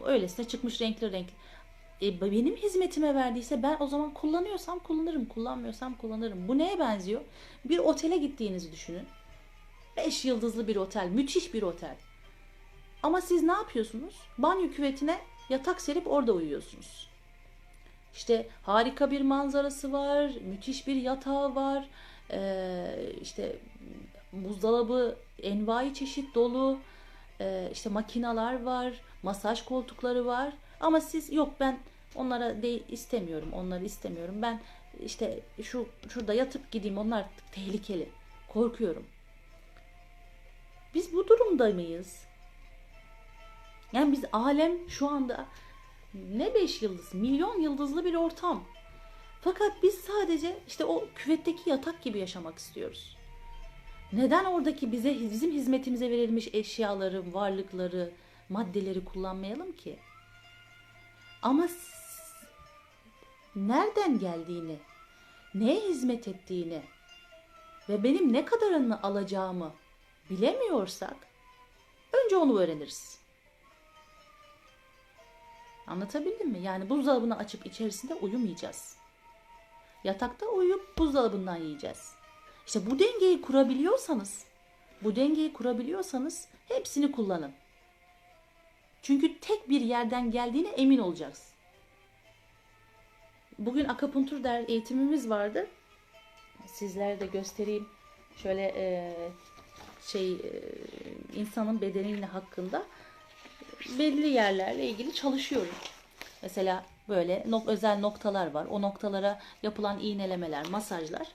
[0.06, 1.28] öylesine çıkmış renkli renk.
[2.02, 6.48] E, benim hizmetime verdiyse ben o zaman kullanıyorsam kullanırım, kullanmıyorsam kullanırım.
[6.48, 7.22] Bu neye benziyor?
[7.66, 9.06] Bir otele gittiğinizi düşünün.
[9.98, 11.96] Beş yıldızlı bir otel, müthiş bir otel.
[13.04, 14.16] Ama siz ne yapıyorsunuz?
[14.38, 17.08] Banyo küvetine yatak serip orada uyuyorsunuz.
[18.14, 21.90] İşte harika bir manzarası var, müthiş bir yatağı var,
[22.32, 23.56] ee, işte
[24.34, 26.78] buzdolabı envai çeşit dolu.
[27.42, 30.54] Ee, işte makinalar var, masaj koltukları var.
[30.80, 31.80] Ama siz yok ben
[32.16, 34.36] onlara de istemiyorum, onları istemiyorum.
[34.42, 34.62] Ben
[35.06, 38.10] işte şu şurada yatıp gideyim onlar tehlikeli.
[38.50, 39.06] Korkuyorum.
[40.94, 42.24] Biz bu durumda mıyız?
[43.94, 45.46] Yani biz alem şu anda
[46.14, 48.64] ne beş yıldız, milyon yıldızlı bir ortam.
[49.42, 53.18] Fakat biz sadece işte o küvetteki yatak gibi yaşamak istiyoruz.
[54.14, 58.12] Neden oradaki bize bizim hizmetimize verilmiş eşyaları, varlıkları,
[58.50, 60.00] maddeleri kullanmayalım ki?
[61.42, 61.68] Ama
[63.56, 64.78] nereden geldiğini,
[65.54, 66.82] neye hizmet ettiğini
[67.90, 69.74] ve benim ne kadarını alacağımı
[70.30, 71.16] bilemiyorsak
[72.14, 73.22] önce onu öğreniriz.
[75.88, 76.60] Anlatabildim mi?
[76.60, 78.98] Yani buzdolabını açıp içerisinde uyumayacağız.
[80.04, 82.21] Yatakta uyuyup buzdolabından yiyeceğiz.
[82.68, 84.46] İşte bu dengeyi kurabiliyorsanız,
[85.04, 87.52] bu dengeyi kurabiliyorsanız hepsini kullanın.
[89.02, 91.52] Çünkü tek bir yerden geldiğine emin olacaksın.
[93.60, 95.68] bugün akupunktur der eğitimimiz vardı.
[96.66, 97.88] Sizlere de göstereyim.
[98.38, 99.14] Şöyle e,
[100.08, 100.62] şey e,
[101.36, 102.84] insanın bedeniyle hakkında
[104.00, 105.76] belli yerlerle ilgili çalışıyorum.
[106.42, 108.66] Mesela böyle nok özel noktalar var.
[108.66, 111.28] O noktalara yapılan iğnelemeler, masajlar.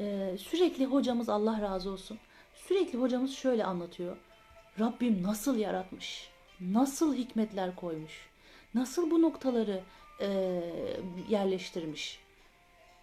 [0.00, 2.18] Ee, sürekli hocamız Allah razı olsun.
[2.54, 4.16] Sürekli hocamız şöyle anlatıyor.
[4.80, 6.30] Rabbim nasıl yaratmış?
[6.60, 8.28] Nasıl hikmetler koymuş?
[8.74, 9.82] Nasıl bu noktaları
[10.20, 10.28] e,
[11.28, 12.20] yerleştirmiş?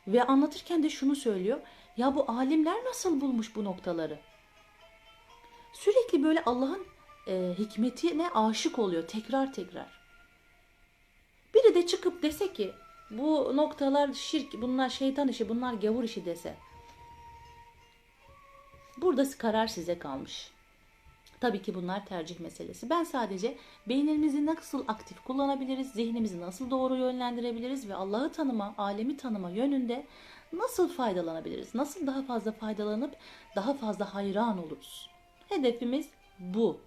[0.07, 1.59] Ve anlatırken de şunu söylüyor.
[1.97, 4.19] Ya bu alimler nasıl bulmuş bu noktaları?
[5.73, 6.85] Sürekli böyle Allah'ın
[7.27, 10.01] e, hikmetine aşık oluyor tekrar tekrar.
[11.53, 12.71] Biri de çıkıp dese ki
[13.11, 16.55] bu noktalar şirk, bunlar şeytan işi, bunlar gavur işi dese.
[19.01, 20.51] Burada karar size kalmış.
[21.41, 22.89] Tabii ki bunlar tercih meselesi.
[22.89, 29.49] Ben sadece beynimizi nasıl aktif kullanabiliriz, zihnimizi nasıl doğru yönlendirebiliriz ve Allah'ı tanıma, alemi tanıma
[29.49, 30.05] yönünde
[30.53, 31.75] nasıl faydalanabiliriz?
[31.75, 33.15] Nasıl daha fazla faydalanıp
[33.55, 35.09] daha fazla hayran oluruz?
[35.49, 36.79] Hedefimiz bu.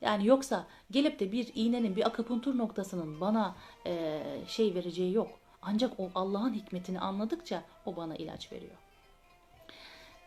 [0.00, 3.54] Yani yoksa gelip de bir iğnenin, bir akupunktur noktasının bana
[3.86, 5.30] e, şey vereceği yok.
[5.62, 8.83] Ancak o Allah'ın hikmetini anladıkça o bana ilaç veriyor.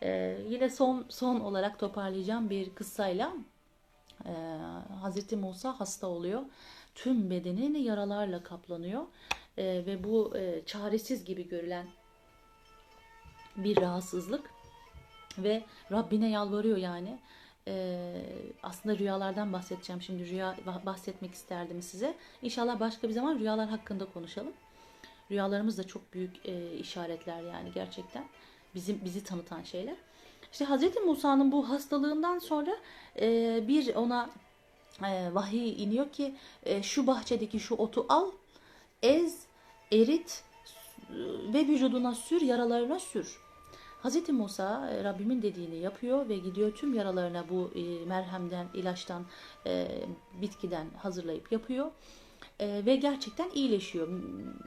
[0.02, 3.32] E, yine son son olarak toparlayacağım bir kıssayla
[4.24, 4.32] e,
[5.00, 6.42] Hazreti Musa hasta oluyor.
[6.94, 9.02] Tüm bedenini yaralarla kaplanıyor
[9.58, 11.86] e, ve bu e, çaresiz gibi görülen
[13.56, 14.50] bir rahatsızlık
[15.38, 17.18] ve Rabbine yalvarıyor yani.
[17.68, 18.22] Ee,
[18.62, 20.02] aslında rüyalardan bahsedeceğim.
[20.02, 22.14] Şimdi rüya bahsetmek isterdim size.
[22.42, 24.52] İnşallah başka bir zaman rüyalar hakkında konuşalım.
[25.30, 28.24] Rüyalarımız da çok büyük e, işaretler yani gerçekten.
[28.78, 29.94] Bizim bizi tanıtan şeyler.
[30.52, 32.76] İşte Hazreti Musa'nın bu hastalığından sonra
[33.20, 34.30] e, bir ona
[35.04, 38.30] e, vahiy iniyor ki e, şu bahçedeki şu otu al,
[39.02, 39.42] ez,
[39.92, 40.44] erit
[41.54, 43.38] ve vücuduna sür, yaralarına sür.
[44.02, 44.28] Hz.
[44.28, 49.24] Musa e, Rabbimin dediğini yapıyor ve gidiyor tüm yaralarına bu e, merhemden, ilaçtan,
[49.66, 49.88] e,
[50.42, 51.90] bitkiden hazırlayıp yapıyor.
[52.60, 54.08] Ve gerçekten iyileşiyor.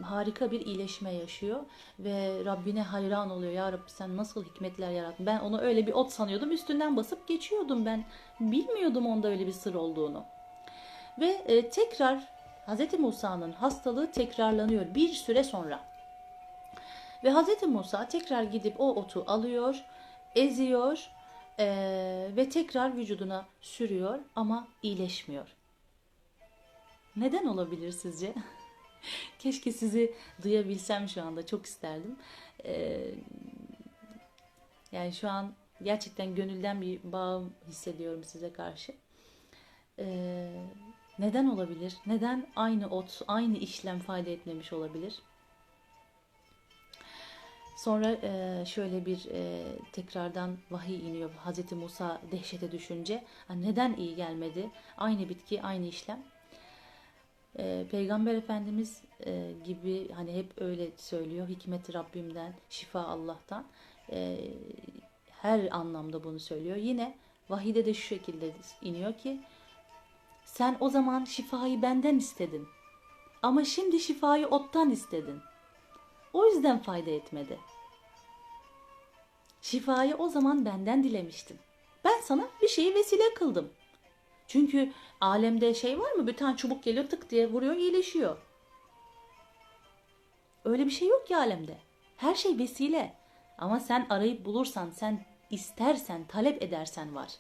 [0.04, 1.60] Harika bir iyileşme yaşıyor
[2.00, 3.52] ve Rabbine hayran oluyor.
[3.52, 5.26] Ya Rabbi sen nasıl hikmetler yarattın.
[5.26, 6.52] Ben onu öyle bir ot sanıyordum.
[6.52, 8.06] Üstünden basıp geçiyordum ben.
[8.40, 10.26] Bilmiyordum onda öyle bir sır olduğunu.
[11.20, 12.28] Ve tekrar
[12.68, 13.00] Hz.
[13.00, 15.80] Musa'nın hastalığı tekrarlanıyor bir süre sonra.
[17.24, 17.64] Ve Hz.
[17.64, 19.84] Musa tekrar gidip o otu alıyor,
[20.36, 21.10] eziyor
[21.60, 21.66] e,
[22.36, 25.61] ve tekrar vücuduna sürüyor ama iyileşmiyor.
[27.16, 28.34] Neden olabilir sizce?
[29.40, 32.16] Keşke sizi duyabilsem şu anda çok isterdim.
[32.66, 33.02] Ee,
[34.92, 35.54] yani şu an
[35.84, 38.94] gerçekten gönülden bir bağ hissediyorum size karşı.
[40.00, 40.52] Ee,
[41.20, 41.94] neden olabilir?
[42.06, 45.16] Neden aynı ot, aynı işlem fayda etmemiş olabilir?
[47.78, 53.24] Sonra e, şöyle bir e, tekrardan vahiy iniyor Hazreti Musa dehşete düşünce.
[53.50, 54.70] neden iyi gelmedi?
[54.98, 56.24] Aynı bitki, aynı işlem.
[57.60, 61.48] E, Peygamber Efendimiz e, gibi hani hep öyle söylüyor.
[61.48, 63.66] Hikmet Rabbimden, şifa Allah'tan.
[64.12, 64.38] E,
[65.42, 66.78] her anlamda bunu söylüyor.
[66.78, 67.16] Yine
[67.50, 69.40] vahide de şu şekilde iniyor ki
[70.46, 72.68] sen o zaman şifayı benden istedin.
[73.42, 75.40] Ama şimdi şifayı ottan istedin.
[76.34, 77.60] O yüzden fayda etmedi.
[79.62, 81.58] Şifayı o zaman benden dilemiştin.
[82.04, 83.70] Ben sana bir şeyi vesile kıldım.
[84.52, 84.92] Çünkü
[85.22, 86.28] alemde şey var mı?
[86.28, 88.38] Bir tane çubuk geliyor tık diye vuruyor iyileşiyor.
[90.66, 91.78] Öyle bir şey yok ki alemde.
[92.18, 93.14] Her şey vesile.
[93.58, 97.32] Ama sen arayıp bulursan, sen istersen, talep edersen var.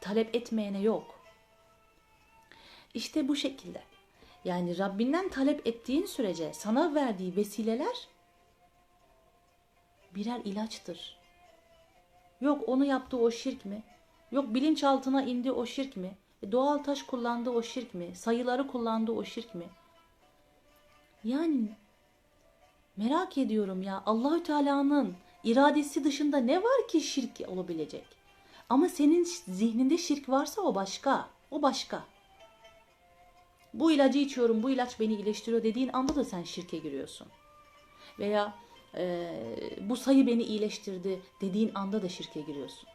[0.00, 1.20] Talep etmeyene yok.
[2.94, 3.82] İşte bu şekilde.
[4.44, 8.08] Yani Rabbinden talep ettiğin sürece sana verdiği vesileler
[10.14, 11.18] birer ilaçtır.
[12.40, 13.82] Yok onu yaptığı o şirk mi?
[14.32, 16.16] Yok bilinçaltına indi o şirk mi?
[16.42, 18.16] E, doğal taş kullandığı o şirk mi?
[18.16, 19.64] Sayıları kullandığı o şirk mi?
[21.24, 21.76] Yani
[22.96, 25.14] merak ediyorum ya Allahü Teala'nın
[25.44, 28.04] iradesi dışında ne var ki şirk olabilecek?
[28.68, 31.28] Ama senin zihninde şirk varsa o başka.
[31.50, 32.04] O başka.
[33.74, 37.26] Bu ilacı içiyorum, bu ilaç beni iyileştiriyor dediğin anda da sen şirke giriyorsun.
[38.18, 38.54] Veya
[38.94, 39.30] e,
[39.80, 42.88] bu sayı beni iyileştirdi dediğin anda da şirke giriyorsun.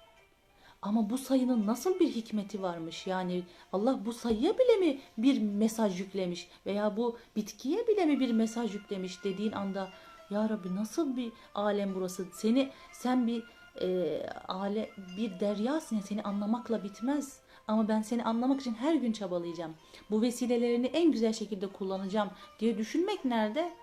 [0.84, 3.08] Ama bu sayının nasıl bir hikmeti varmış?
[3.08, 8.32] Yani Allah bu sayıya bile mi bir mesaj yüklemiş veya bu bitkiye bile mi bir
[8.32, 9.90] mesaj yüklemiş dediğin anda
[10.30, 12.26] ya Rabbi nasıl bir alem burası?
[12.34, 13.44] Seni sen bir
[13.82, 17.40] e, ale bir deryasın seni anlamakla bitmez.
[17.68, 19.76] Ama ben seni anlamak için her gün çabalayacağım.
[20.12, 22.30] Bu vesilelerini en güzel şekilde kullanacağım
[22.60, 23.74] diye düşünmek nerede?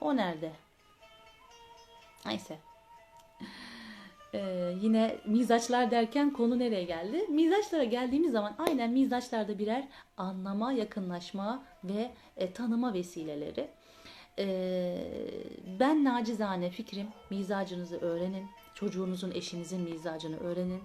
[0.00, 0.52] O nerede?
[2.26, 2.58] Neyse.
[4.34, 7.26] Ee, yine mizaçlar derken konu nereye geldi?
[7.28, 13.68] Mizaçlara geldiğimiz zaman aynen mizaçlarda birer anlama, yakınlaşma ve e, tanıma vesileleri.
[14.38, 14.96] Ee,
[15.80, 18.46] ben nacizane fikrim mizacınızı öğrenin.
[18.74, 20.80] Çocuğunuzun, eşinizin mizacını öğrenin.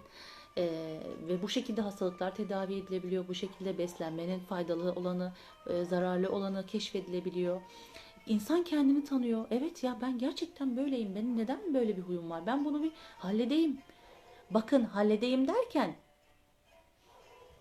[0.57, 3.27] Ee, ve bu şekilde hastalıklar tedavi edilebiliyor.
[3.27, 5.33] Bu şekilde beslenmenin faydalı olanı,
[5.69, 7.61] e, zararlı olanı keşfedilebiliyor.
[8.27, 9.45] İnsan kendini tanıyor.
[9.51, 11.15] Evet ya ben gerçekten böyleyim.
[11.15, 12.45] Benim neden böyle bir huyum var?
[12.45, 13.77] Ben bunu bir halledeyim.
[14.51, 15.95] Bakın halledeyim derken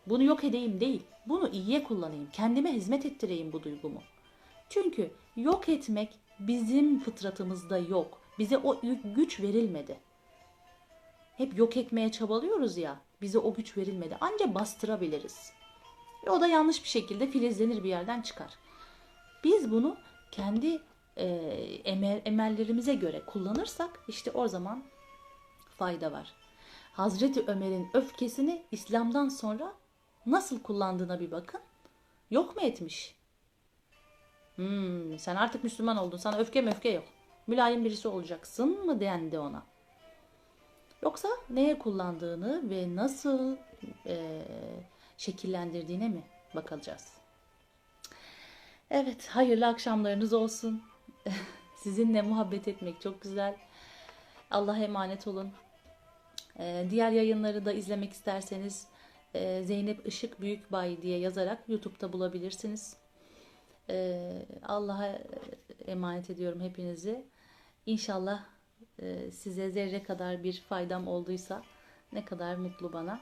[0.07, 1.03] bunu yok edeyim değil.
[1.27, 2.29] Bunu iyiye kullanayım.
[2.33, 4.03] Kendime hizmet ettireyim bu duygumu.
[4.69, 8.21] Çünkü yok etmek bizim fıtratımızda yok.
[8.39, 8.81] Bize o
[9.17, 9.97] güç verilmedi.
[11.37, 13.01] Hep yok etmeye çabalıyoruz ya.
[13.23, 14.17] Bize o güç verilmedi.
[14.21, 15.53] Anca bastırabiliriz.
[16.27, 18.55] Ve o da yanlış bir şekilde filizlenir bir yerden çıkar.
[19.45, 19.97] Biz bunu
[20.31, 20.83] kendi
[21.16, 21.26] e,
[21.85, 24.85] emel, emellerimize göre kullanırsak işte o zaman
[25.76, 26.35] fayda var.
[26.93, 29.72] Hazreti Ömer'in öfkesini İslam'dan sonra
[30.26, 31.61] nasıl kullandığına bir bakın.
[32.31, 33.14] Yok mu etmiş?
[34.57, 36.16] Hmm, sen artık Müslüman oldun.
[36.16, 37.05] Sana öfke möfke yok.
[37.47, 39.62] Mülayim birisi olacaksın mı dendi ona.
[41.03, 43.57] Yoksa neye kullandığını ve nasıl
[44.07, 44.43] e,
[45.18, 46.22] şekillendirdiğine mi
[46.55, 47.18] bakacağız?
[48.91, 50.82] Evet, hayırlı akşamlarınız olsun.
[51.76, 53.57] Sizinle muhabbet etmek çok güzel.
[54.51, 55.53] Allah'a emanet olun.
[56.59, 58.86] Ee, diğer yayınları da izlemek isterseniz
[59.34, 62.97] e, Zeynep Işık Büyükbay diye yazarak YouTube'da bulabilirsiniz.
[63.91, 65.18] Ee, Allah'a
[65.86, 67.26] emanet ediyorum hepinizi.
[67.86, 68.45] İnşallah
[68.99, 71.62] e, size zerre kadar bir faydam olduysa
[72.12, 73.20] ne kadar mutlu bana.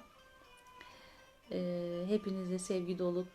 [1.53, 3.27] Ee, hepinize sevgi dolu